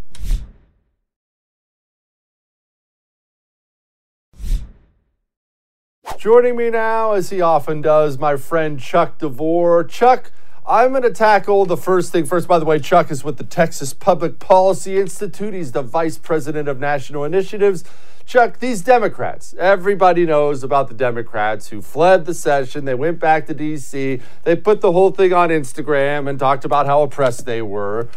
[6.19, 9.85] Joining me now, as he often does, my friend Chuck DeVore.
[9.85, 10.33] Chuck,
[10.69, 12.49] I'm going to tackle the first thing first.
[12.49, 15.55] By the way, Chuck is with the Texas Public Policy Institute.
[15.55, 17.85] He's the vice president of national initiatives.
[18.25, 22.85] Chuck, these Democrats, everybody knows about the Democrats who fled the session.
[22.85, 26.87] They went back to D.C., they put the whole thing on Instagram and talked about
[26.87, 28.09] how oppressed they were.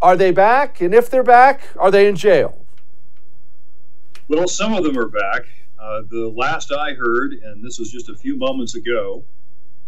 [0.00, 0.80] Are they back?
[0.80, 2.64] And if they're back, are they in jail?
[4.28, 5.46] Well, some of them are back.
[5.76, 9.24] Uh, the last I heard, and this was just a few moments ago,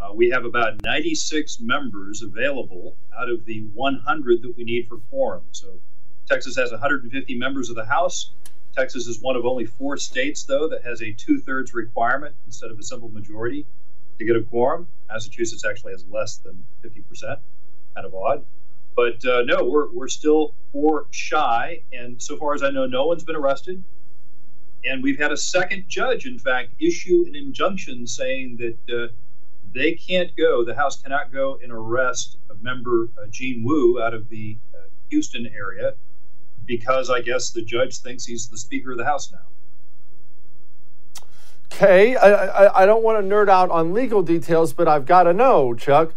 [0.01, 4.97] uh, we have about 96 members available out of the 100 that we need for
[5.11, 5.43] quorum.
[5.53, 5.79] So
[6.27, 8.31] Texas has 150 members of the House.
[8.75, 12.71] Texas is one of only four states, though, that has a two thirds requirement instead
[12.71, 13.67] of a simple majority
[14.19, 14.87] to get a quorum.
[15.09, 17.39] Massachusetts actually has less than 50%,
[17.95, 18.45] kind of odd.
[18.95, 21.83] But uh, no, we're, we're still four shy.
[21.93, 23.83] And so far as I know, no one's been arrested.
[24.85, 29.09] And we've had a second judge, in fact, issue an injunction saying that uh,
[29.73, 34.15] they can't go, the House cannot go and arrest a member, uh, Gene Wu, out
[34.15, 35.95] of the uh, Houston area
[36.67, 39.39] because I guess the judge thinks he's the Speaker of the House now.
[41.73, 45.25] Okay, I, I, I don't want to nerd out on legal details, but I've got
[45.25, 46.13] to know, Chuck.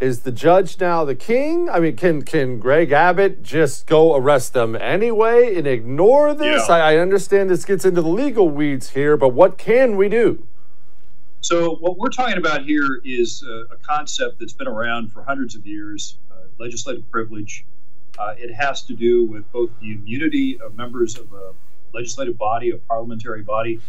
[0.00, 1.68] Is the judge now the king?
[1.68, 6.68] I mean, can can Greg Abbott just go arrest them anyway and ignore this?
[6.68, 6.74] Yeah.
[6.74, 10.46] I, I understand this gets into the legal weeds here, but what can we do?
[11.42, 15.54] So, what we're talking about here is uh, a concept that's been around for hundreds
[15.54, 17.64] of years uh, legislative privilege.
[18.18, 21.54] Uh, it has to do with both the immunity of members of a
[21.94, 23.80] legislative body, a parliamentary body,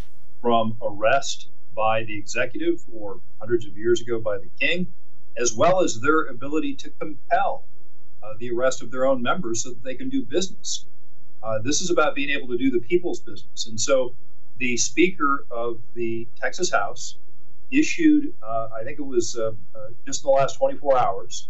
[0.42, 4.88] from arrest by the executive or hundreds of years ago by the king,
[5.36, 7.66] as well as their ability to compel
[8.24, 10.86] uh, the arrest of their own members so that they can do business.
[11.44, 13.68] Uh, this is about being able to do the people's business.
[13.68, 14.16] And so
[14.58, 17.18] the Speaker of the Texas House
[17.72, 21.50] issued, uh, I think it was uh, uh, just in the last 24 hours,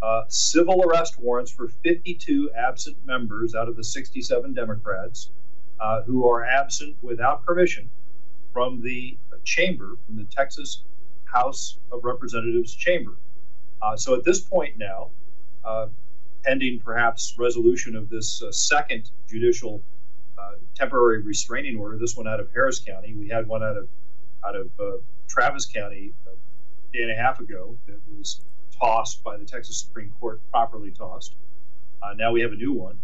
[0.00, 5.30] uh, civil arrest warrants for 52 absent members out of the 67 Democrats
[5.80, 7.90] uh, who are absent without permission
[8.52, 10.82] from the chamber, from the Texas
[11.24, 13.12] House of Representatives chamber.
[13.80, 15.10] Uh, so at this point now,
[15.64, 15.86] uh,
[16.44, 19.82] pending perhaps resolution of this uh, second judicial
[20.38, 23.88] uh, temporary restraining order, this one out of Harris County, we had one out of
[24.44, 24.70] out of
[25.28, 28.40] Travis County a day and a half ago that was
[28.80, 31.34] tossed by the Texas Supreme Court, properly tossed.
[32.02, 32.98] Uh, now we have a new one,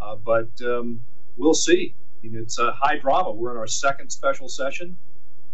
[0.00, 1.00] uh, but um,
[1.36, 1.94] we'll see.
[2.22, 3.32] I mean, it's a high drama.
[3.32, 4.96] We're in our second special session.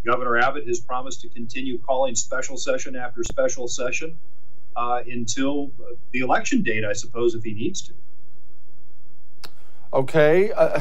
[0.04, 4.16] Governor Abbott has promised to continue calling special session after special session
[4.76, 7.92] uh, until uh, the election date, I suppose, if he needs to.
[9.92, 10.80] Okay, uh,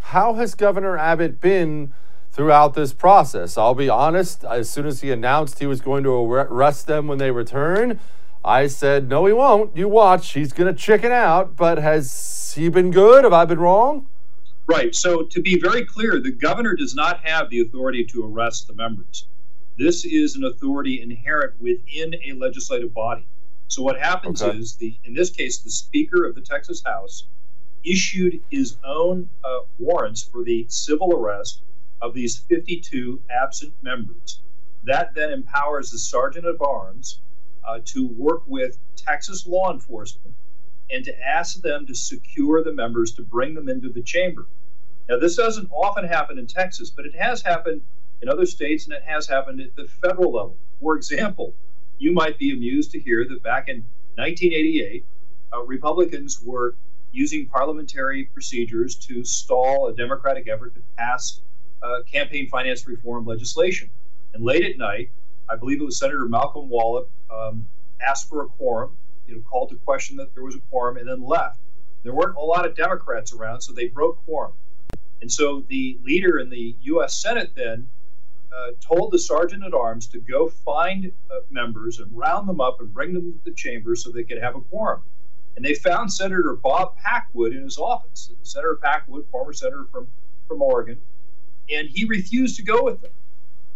[0.00, 1.92] how has Governor Abbott been?
[2.38, 3.58] Throughout this process.
[3.58, 7.18] I'll be honest, as soon as he announced he was going to arrest them when
[7.18, 7.98] they return,
[8.44, 9.76] I said, no, he won't.
[9.76, 10.34] You watch.
[10.34, 11.56] He's going to chicken out.
[11.56, 13.24] But has he been good?
[13.24, 14.06] Have I been wrong?
[14.68, 14.94] Right.
[14.94, 18.74] So, to be very clear, the governor does not have the authority to arrest the
[18.74, 19.26] members.
[19.76, 23.26] This is an authority inherent within a legislative body.
[23.66, 24.56] So, what happens okay.
[24.56, 27.24] is, the in this case, the Speaker of the Texas House
[27.84, 31.62] issued his own uh, warrants for the civil arrest
[32.00, 34.40] of these 52 absent members.
[34.84, 37.20] That then empowers the Sergeant of Arms
[37.64, 40.34] uh, to work with Texas law enforcement
[40.90, 44.46] and to ask them to secure the members to bring them into the chamber.
[45.08, 47.82] Now, this doesn't often happen in Texas, but it has happened
[48.22, 50.56] in other states and it has happened at the federal level.
[50.80, 51.54] For example,
[51.98, 53.84] you might be amused to hear that back in
[54.16, 55.04] 1988,
[55.52, 56.74] uh, Republicans were
[57.12, 61.40] using parliamentary procedures to stall a Democratic effort to pass
[61.82, 63.90] uh, campaign finance reform legislation.
[64.34, 65.10] And late at night,
[65.48, 67.66] I believe it was Senator Malcolm Wallop um,
[68.06, 71.08] asked for a quorum, you know, called to question that there was a quorum, and
[71.08, 71.58] then left.
[72.02, 74.52] There weren't a lot of Democrats around, so they broke quorum.
[75.20, 77.14] And so the leader in the U.S.
[77.16, 77.88] Senate then
[78.52, 82.80] uh, told the sergeant at arms to go find uh, members and round them up
[82.80, 85.02] and bring them to the chamber so they could have a quorum.
[85.56, 88.30] And they found Senator Bob Packwood in his office.
[88.42, 90.06] Senator Packwood, former senator from,
[90.46, 90.98] from Oregon,
[91.70, 93.12] and he refused to go with them.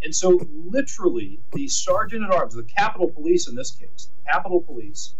[0.02, 4.60] And so, literally, the sergeant at arms, the Capitol Police in this case, the Capitol
[4.60, 5.14] Police,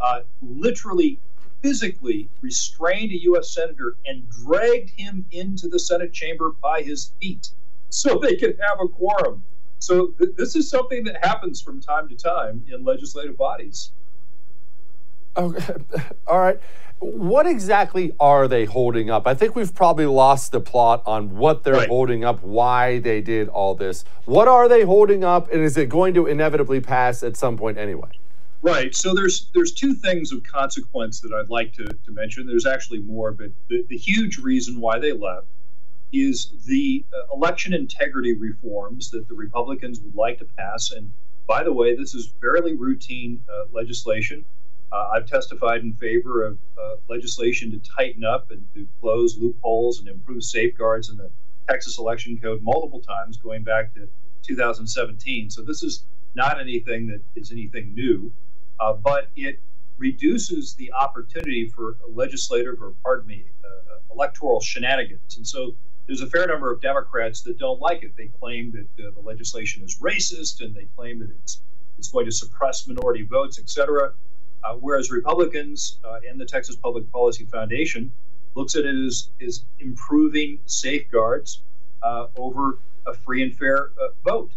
[0.00, 1.20] uh, literally
[1.62, 3.50] physically restrained a U.S.
[3.50, 7.50] senator and dragged him into the Senate chamber by his feet
[7.88, 9.44] so they could have a quorum.
[9.78, 13.92] So, th- this is something that happens from time to time in legislative bodies.
[15.36, 15.74] Okay.
[16.26, 16.58] All right.
[16.98, 19.26] What exactly are they holding up?
[19.26, 21.88] I think we've probably lost the plot on what they're right.
[21.88, 24.06] holding up, why they did all this.
[24.24, 27.76] What are they holding up, and is it going to inevitably pass at some point
[27.76, 28.08] anyway?
[28.62, 28.94] Right.
[28.94, 32.46] So there's there's two things of consequence that I'd like to, to mention.
[32.46, 35.46] There's actually more, but the, the huge reason why they left
[36.12, 40.92] is the uh, election integrity reforms that the Republicans would like to pass.
[40.92, 41.12] And
[41.46, 44.44] by the way, this is fairly routine uh, legislation.
[44.92, 50.00] Uh, I've testified in favor of uh, legislation to tighten up and to close loopholes
[50.00, 51.30] and improve safeguards in the
[51.68, 54.08] Texas election code multiple times, going back to
[54.42, 55.50] 2017.
[55.50, 58.32] So this is not anything that is anything new,
[58.78, 59.58] uh, but it
[59.98, 65.36] reduces the opportunity for legislative or, pardon me, uh, electoral shenanigans.
[65.36, 65.74] And so
[66.06, 68.16] there's a fair number of Democrats that don't like it.
[68.16, 71.60] They claim that uh, the legislation is racist and they claim that it's,
[71.98, 74.12] it's going to suppress minority votes, et cetera.
[74.64, 78.12] Uh, whereas Republicans uh, and the Texas Public Policy Foundation
[78.54, 81.60] looks at it as, as improving safeguards
[82.02, 84.50] uh, over a free and fair uh, vote.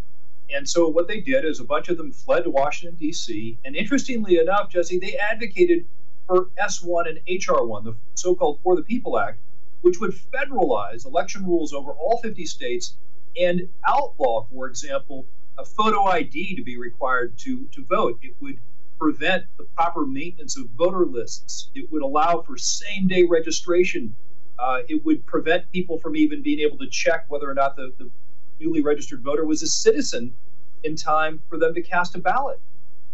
[0.53, 3.57] And so what they did is a bunch of them fled to Washington, D.C.
[3.65, 5.85] And interestingly enough, Jesse, they advocated
[6.25, 9.39] for S1 and HR1, the so called For the People Act,
[9.81, 12.95] which would federalize election rules over all 50 states
[13.39, 15.25] and outlaw, for example,
[15.57, 18.19] a photo ID to be required to, to vote.
[18.21, 18.59] It would
[18.99, 21.69] prevent the proper maintenance of voter lists.
[21.75, 24.15] It would allow for same day registration.
[24.57, 27.93] Uh, it would prevent people from even being able to check whether or not the,
[27.97, 28.09] the
[28.59, 30.33] newly registered voter was a citizen
[30.83, 32.59] in time for them to cast a ballot.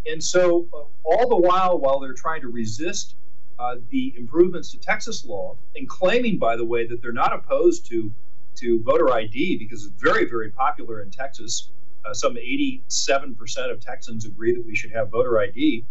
[0.08, 3.16] And so, uh, all the while, while they're trying to resist
[3.58, 7.86] uh, the improvements to Texas law, and claiming, by the way, that they're not opposed
[7.88, 8.14] to
[8.56, 11.70] to voter ID because it's very, very popular in Texas.
[12.06, 15.86] Uh, some 87% of Texans agree that we should have voter ID.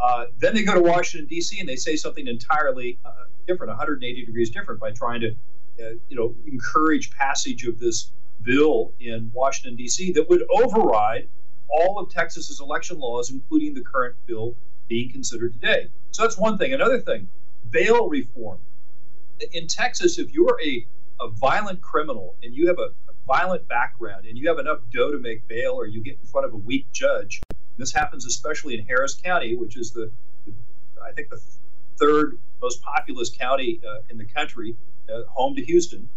[0.00, 1.60] Uh, then they go to Washington D.C.
[1.60, 3.12] and they say something entirely uh,
[3.46, 5.28] different, 180 degrees different, by trying to,
[5.80, 8.10] uh, you know, encourage passage of this
[8.42, 11.28] bill in Washington, D.C., that would override
[11.68, 14.56] all of Texas's election laws, including the current bill
[14.88, 15.88] being considered today.
[16.10, 16.74] So that's one thing.
[16.74, 17.28] Another thing,
[17.70, 18.58] bail reform.
[19.52, 20.86] In Texas, if you're a,
[21.20, 25.10] a violent criminal and you have a, a violent background and you have enough dough
[25.10, 27.40] to make bail or you get in front of a weak judge,
[27.78, 30.10] this happens especially in Harris County, which is the,
[30.46, 30.52] the
[31.02, 31.40] I think, the
[31.98, 34.76] third most populous county uh, in the country,
[35.12, 36.08] uh, home to Houston.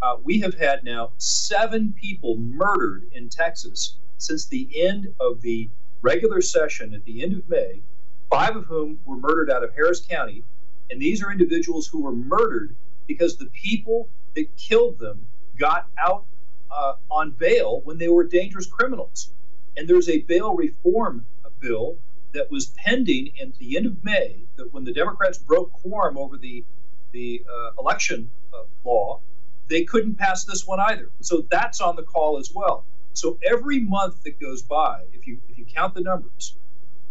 [0.00, 5.68] Uh, we have had now seven people murdered in Texas since the end of the
[6.00, 7.80] regular session at the end of May,
[8.28, 10.42] five of whom were murdered out of Harris County.
[10.90, 12.74] And these are individuals who were murdered
[13.06, 16.24] because the people that killed them got out
[16.72, 19.30] uh, on bail when they were dangerous criminals.
[19.76, 21.26] And there's a bail reform
[21.62, 21.96] bill
[22.34, 26.36] that was pending at the end of May that when the Democrats broke quorum over
[26.36, 26.64] the
[27.12, 29.20] the uh, election uh, law,
[29.68, 31.10] they couldn't pass this one either.
[31.20, 32.86] So that's on the call as well.
[33.12, 36.56] So every month that goes by, if you if you count the numbers,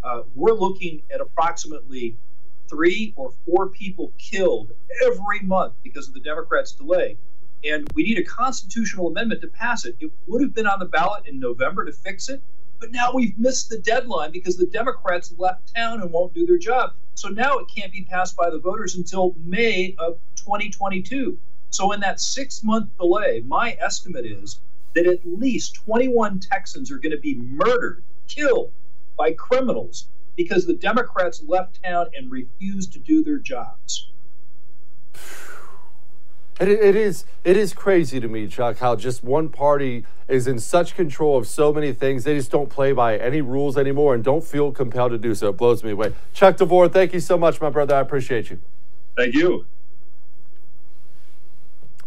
[0.04, 2.18] uh, we're looking at approximately
[2.68, 4.72] three or four people killed
[5.06, 7.18] every month because of the Democrats' delay.
[7.64, 9.96] And we need a constitutional amendment to pass it.
[10.00, 12.42] It would have been on the ballot in November to fix it,
[12.80, 16.58] but now we've missed the deadline because the Democrats left town and won't do their
[16.58, 16.94] job.
[17.14, 21.38] So now it can't be passed by the voters until May of 2022.
[21.70, 24.60] So, in that six month delay, my estimate is
[24.94, 28.74] that at least 21 Texans are going to be murdered, killed
[29.18, 34.10] by criminals because the Democrats left town and refused to do their jobs.
[36.60, 40.60] It, it is it is crazy to me, Chuck, how just one party is in
[40.60, 42.24] such control of so many things.
[42.24, 45.50] They just don't play by any rules anymore and don't feel compelled to do so.
[45.50, 46.14] It blows me away.
[46.34, 47.96] Chuck DeVore, thank you so much, my brother.
[47.96, 48.60] I appreciate you.
[49.18, 49.66] Thank you.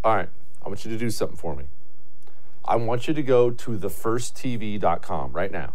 [0.04, 0.28] All right,
[0.62, 1.64] I want you to do something for me.
[2.64, 5.74] I want you to go to thefirsttv.com right now,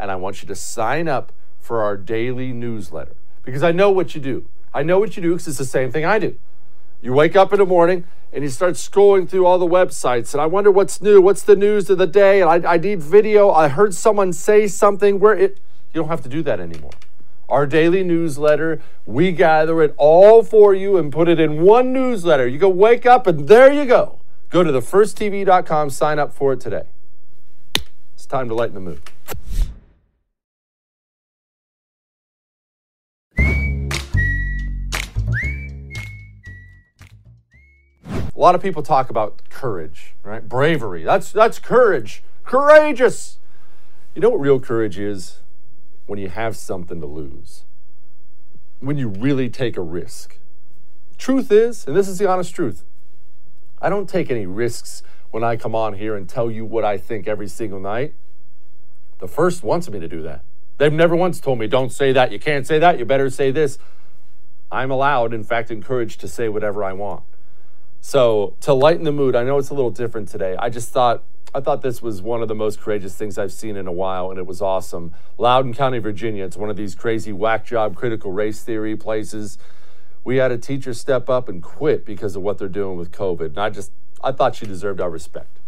[0.00, 4.14] and I want you to sign up for our daily newsletter because I know what
[4.14, 4.46] you do.
[4.74, 6.38] I know what you do because it's the same thing I do.
[7.02, 10.40] You wake up in the morning and you start scrolling through all the websites, and
[10.40, 13.50] I wonder what's new, what's the news of the day, and I, I need video.
[13.50, 15.60] I heard someone say something where it.
[15.94, 16.90] You don't have to do that anymore
[17.48, 18.80] our daily newsletter.
[19.04, 22.46] We gather it all for you and put it in one newsletter.
[22.46, 24.18] You go wake up and there you go.
[24.50, 26.84] Go to thefirsttv.com, sign up for it today.
[28.14, 29.02] It's time to lighten the mood.
[38.36, 40.46] A lot of people talk about courage, right?
[40.46, 41.02] Bravery.
[41.02, 42.22] That's that's courage.
[42.44, 43.38] Courageous.
[44.14, 45.40] You know what real courage is?
[46.06, 47.64] when you have something to lose,
[48.80, 50.38] when you really take a risk.
[51.18, 52.84] Truth is, and this is the honest truth,
[53.82, 56.96] I don't take any risks when I come on here and tell you what I
[56.96, 58.14] think every single night.
[59.18, 60.44] The first wants me to do that.
[60.78, 63.50] They've never once told me, don't say that, you can't say that, you better say
[63.50, 63.78] this.
[64.70, 67.24] I'm allowed, in fact, encouraged to say whatever I want.
[68.06, 70.54] So, to lighten the mood, I know it's a little different today.
[70.56, 73.74] I just thought I thought this was one of the most courageous things I've seen
[73.74, 75.12] in a while, and it was awesome.
[75.38, 79.58] Loudoun County, Virginia, it's one of these crazy whack job critical race theory places.
[80.22, 83.46] We had a teacher step up and quit because of what they're doing with COVID.
[83.46, 83.90] And I just,
[84.22, 85.58] I thought she deserved our respect.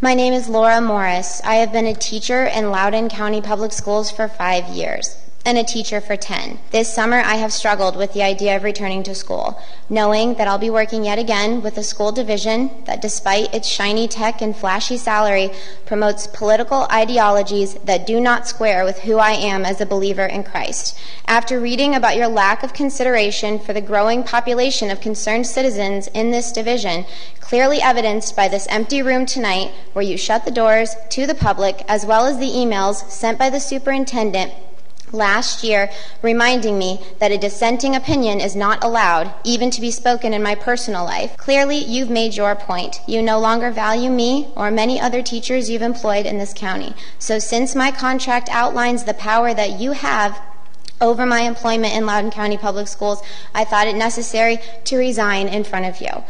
[0.00, 1.42] My name is Laura Morris.
[1.44, 5.64] I have been a teacher in Loudoun County Public Schools for five years and a
[5.64, 6.58] teacher for 10.
[6.72, 10.58] This summer, I have struggled with the idea of returning to school, knowing that I'll
[10.58, 14.98] be working yet again with a school division that, despite its shiny tech and flashy
[14.98, 15.50] salary,
[15.86, 20.44] promotes political ideologies that do not square with who I am as a believer in
[20.44, 20.98] Christ.
[21.26, 26.30] After reading about your lack of consideration for the growing population of concerned citizens in
[26.30, 27.06] this division,
[27.40, 31.86] clearly evidenced by this empty room tonight, where you shut the doors to the public,
[31.88, 34.52] as well as the emails sent by the superintendent
[35.12, 35.90] last year
[36.22, 40.54] reminding me that a dissenting opinion is not allowed, even to be spoken in my
[40.54, 41.36] personal life.
[41.36, 43.00] Clearly, you've made your point.
[43.06, 46.94] You no longer value me or many other teachers you've employed in this county.
[47.18, 50.40] So, since my contract outlines the power that you have,
[51.00, 53.22] over my employment in Loudoun County Public Schools,
[53.54, 56.24] I thought it necessary to resign in front of you.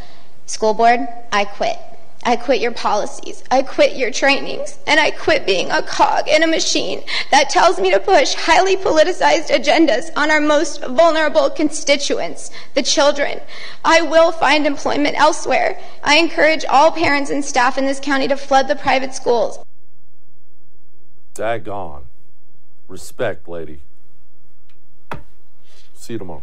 [0.46, 1.78] School board, I quit.
[2.24, 3.42] I quit your policies.
[3.50, 4.78] I quit your trainings.
[4.86, 8.76] And I quit being a cog in a machine that tells me to push highly
[8.76, 13.40] politicized agendas on our most vulnerable constituents, the children.
[13.84, 15.80] I will find employment elsewhere.
[16.02, 19.58] I encourage all parents and staff in this county to flood the private schools.
[21.34, 22.04] Daggone.
[22.88, 23.82] Respect, lady.
[25.94, 26.42] See you tomorrow.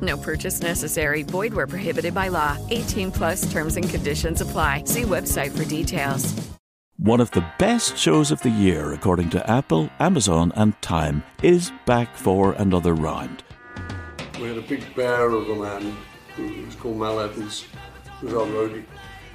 [0.00, 1.22] No purchase necessary.
[1.22, 2.58] Void where prohibited by law.
[2.70, 4.82] 18 plus terms and conditions apply.
[4.84, 6.34] See website for details.
[6.98, 11.70] One of the best shows of the year, according to Apple, Amazon, and Time, is
[11.84, 13.44] back for another round.
[14.40, 15.94] We had a big bear of a man
[16.34, 17.66] who was called Mal Evans,
[18.20, 18.84] who was our roadie.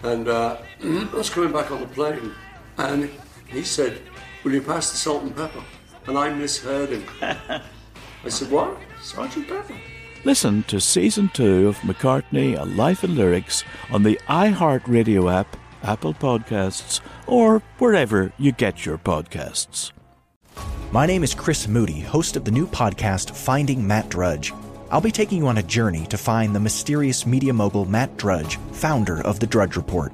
[0.02, 2.34] And uh, I was coming back on the plane,
[2.78, 3.10] and
[3.46, 4.02] he said,
[4.44, 5.64] Will you pass the salt and pepper?
[6.08, 7.06] And I misheard him.
[7.22, 8.76] I said, What?
[9.04, 9.76] Sergeant Pepper?
[10.24, 16.14] Listen to season two of McCartney, A Life in Lyrics on the iHeartRadio app, Apple
[16.14, 19.92] Podcasts, or wherever you get your podcasts.
[20.92, 24.54] My name is Chris Moody, host of the new podcast Finding Matt Drudge.
[24.92, 28.58] I'll be taking you on a journey to find the mysterious media mogul Matt Drudge,
[28.74, 30.14] founder of The Drudge Report.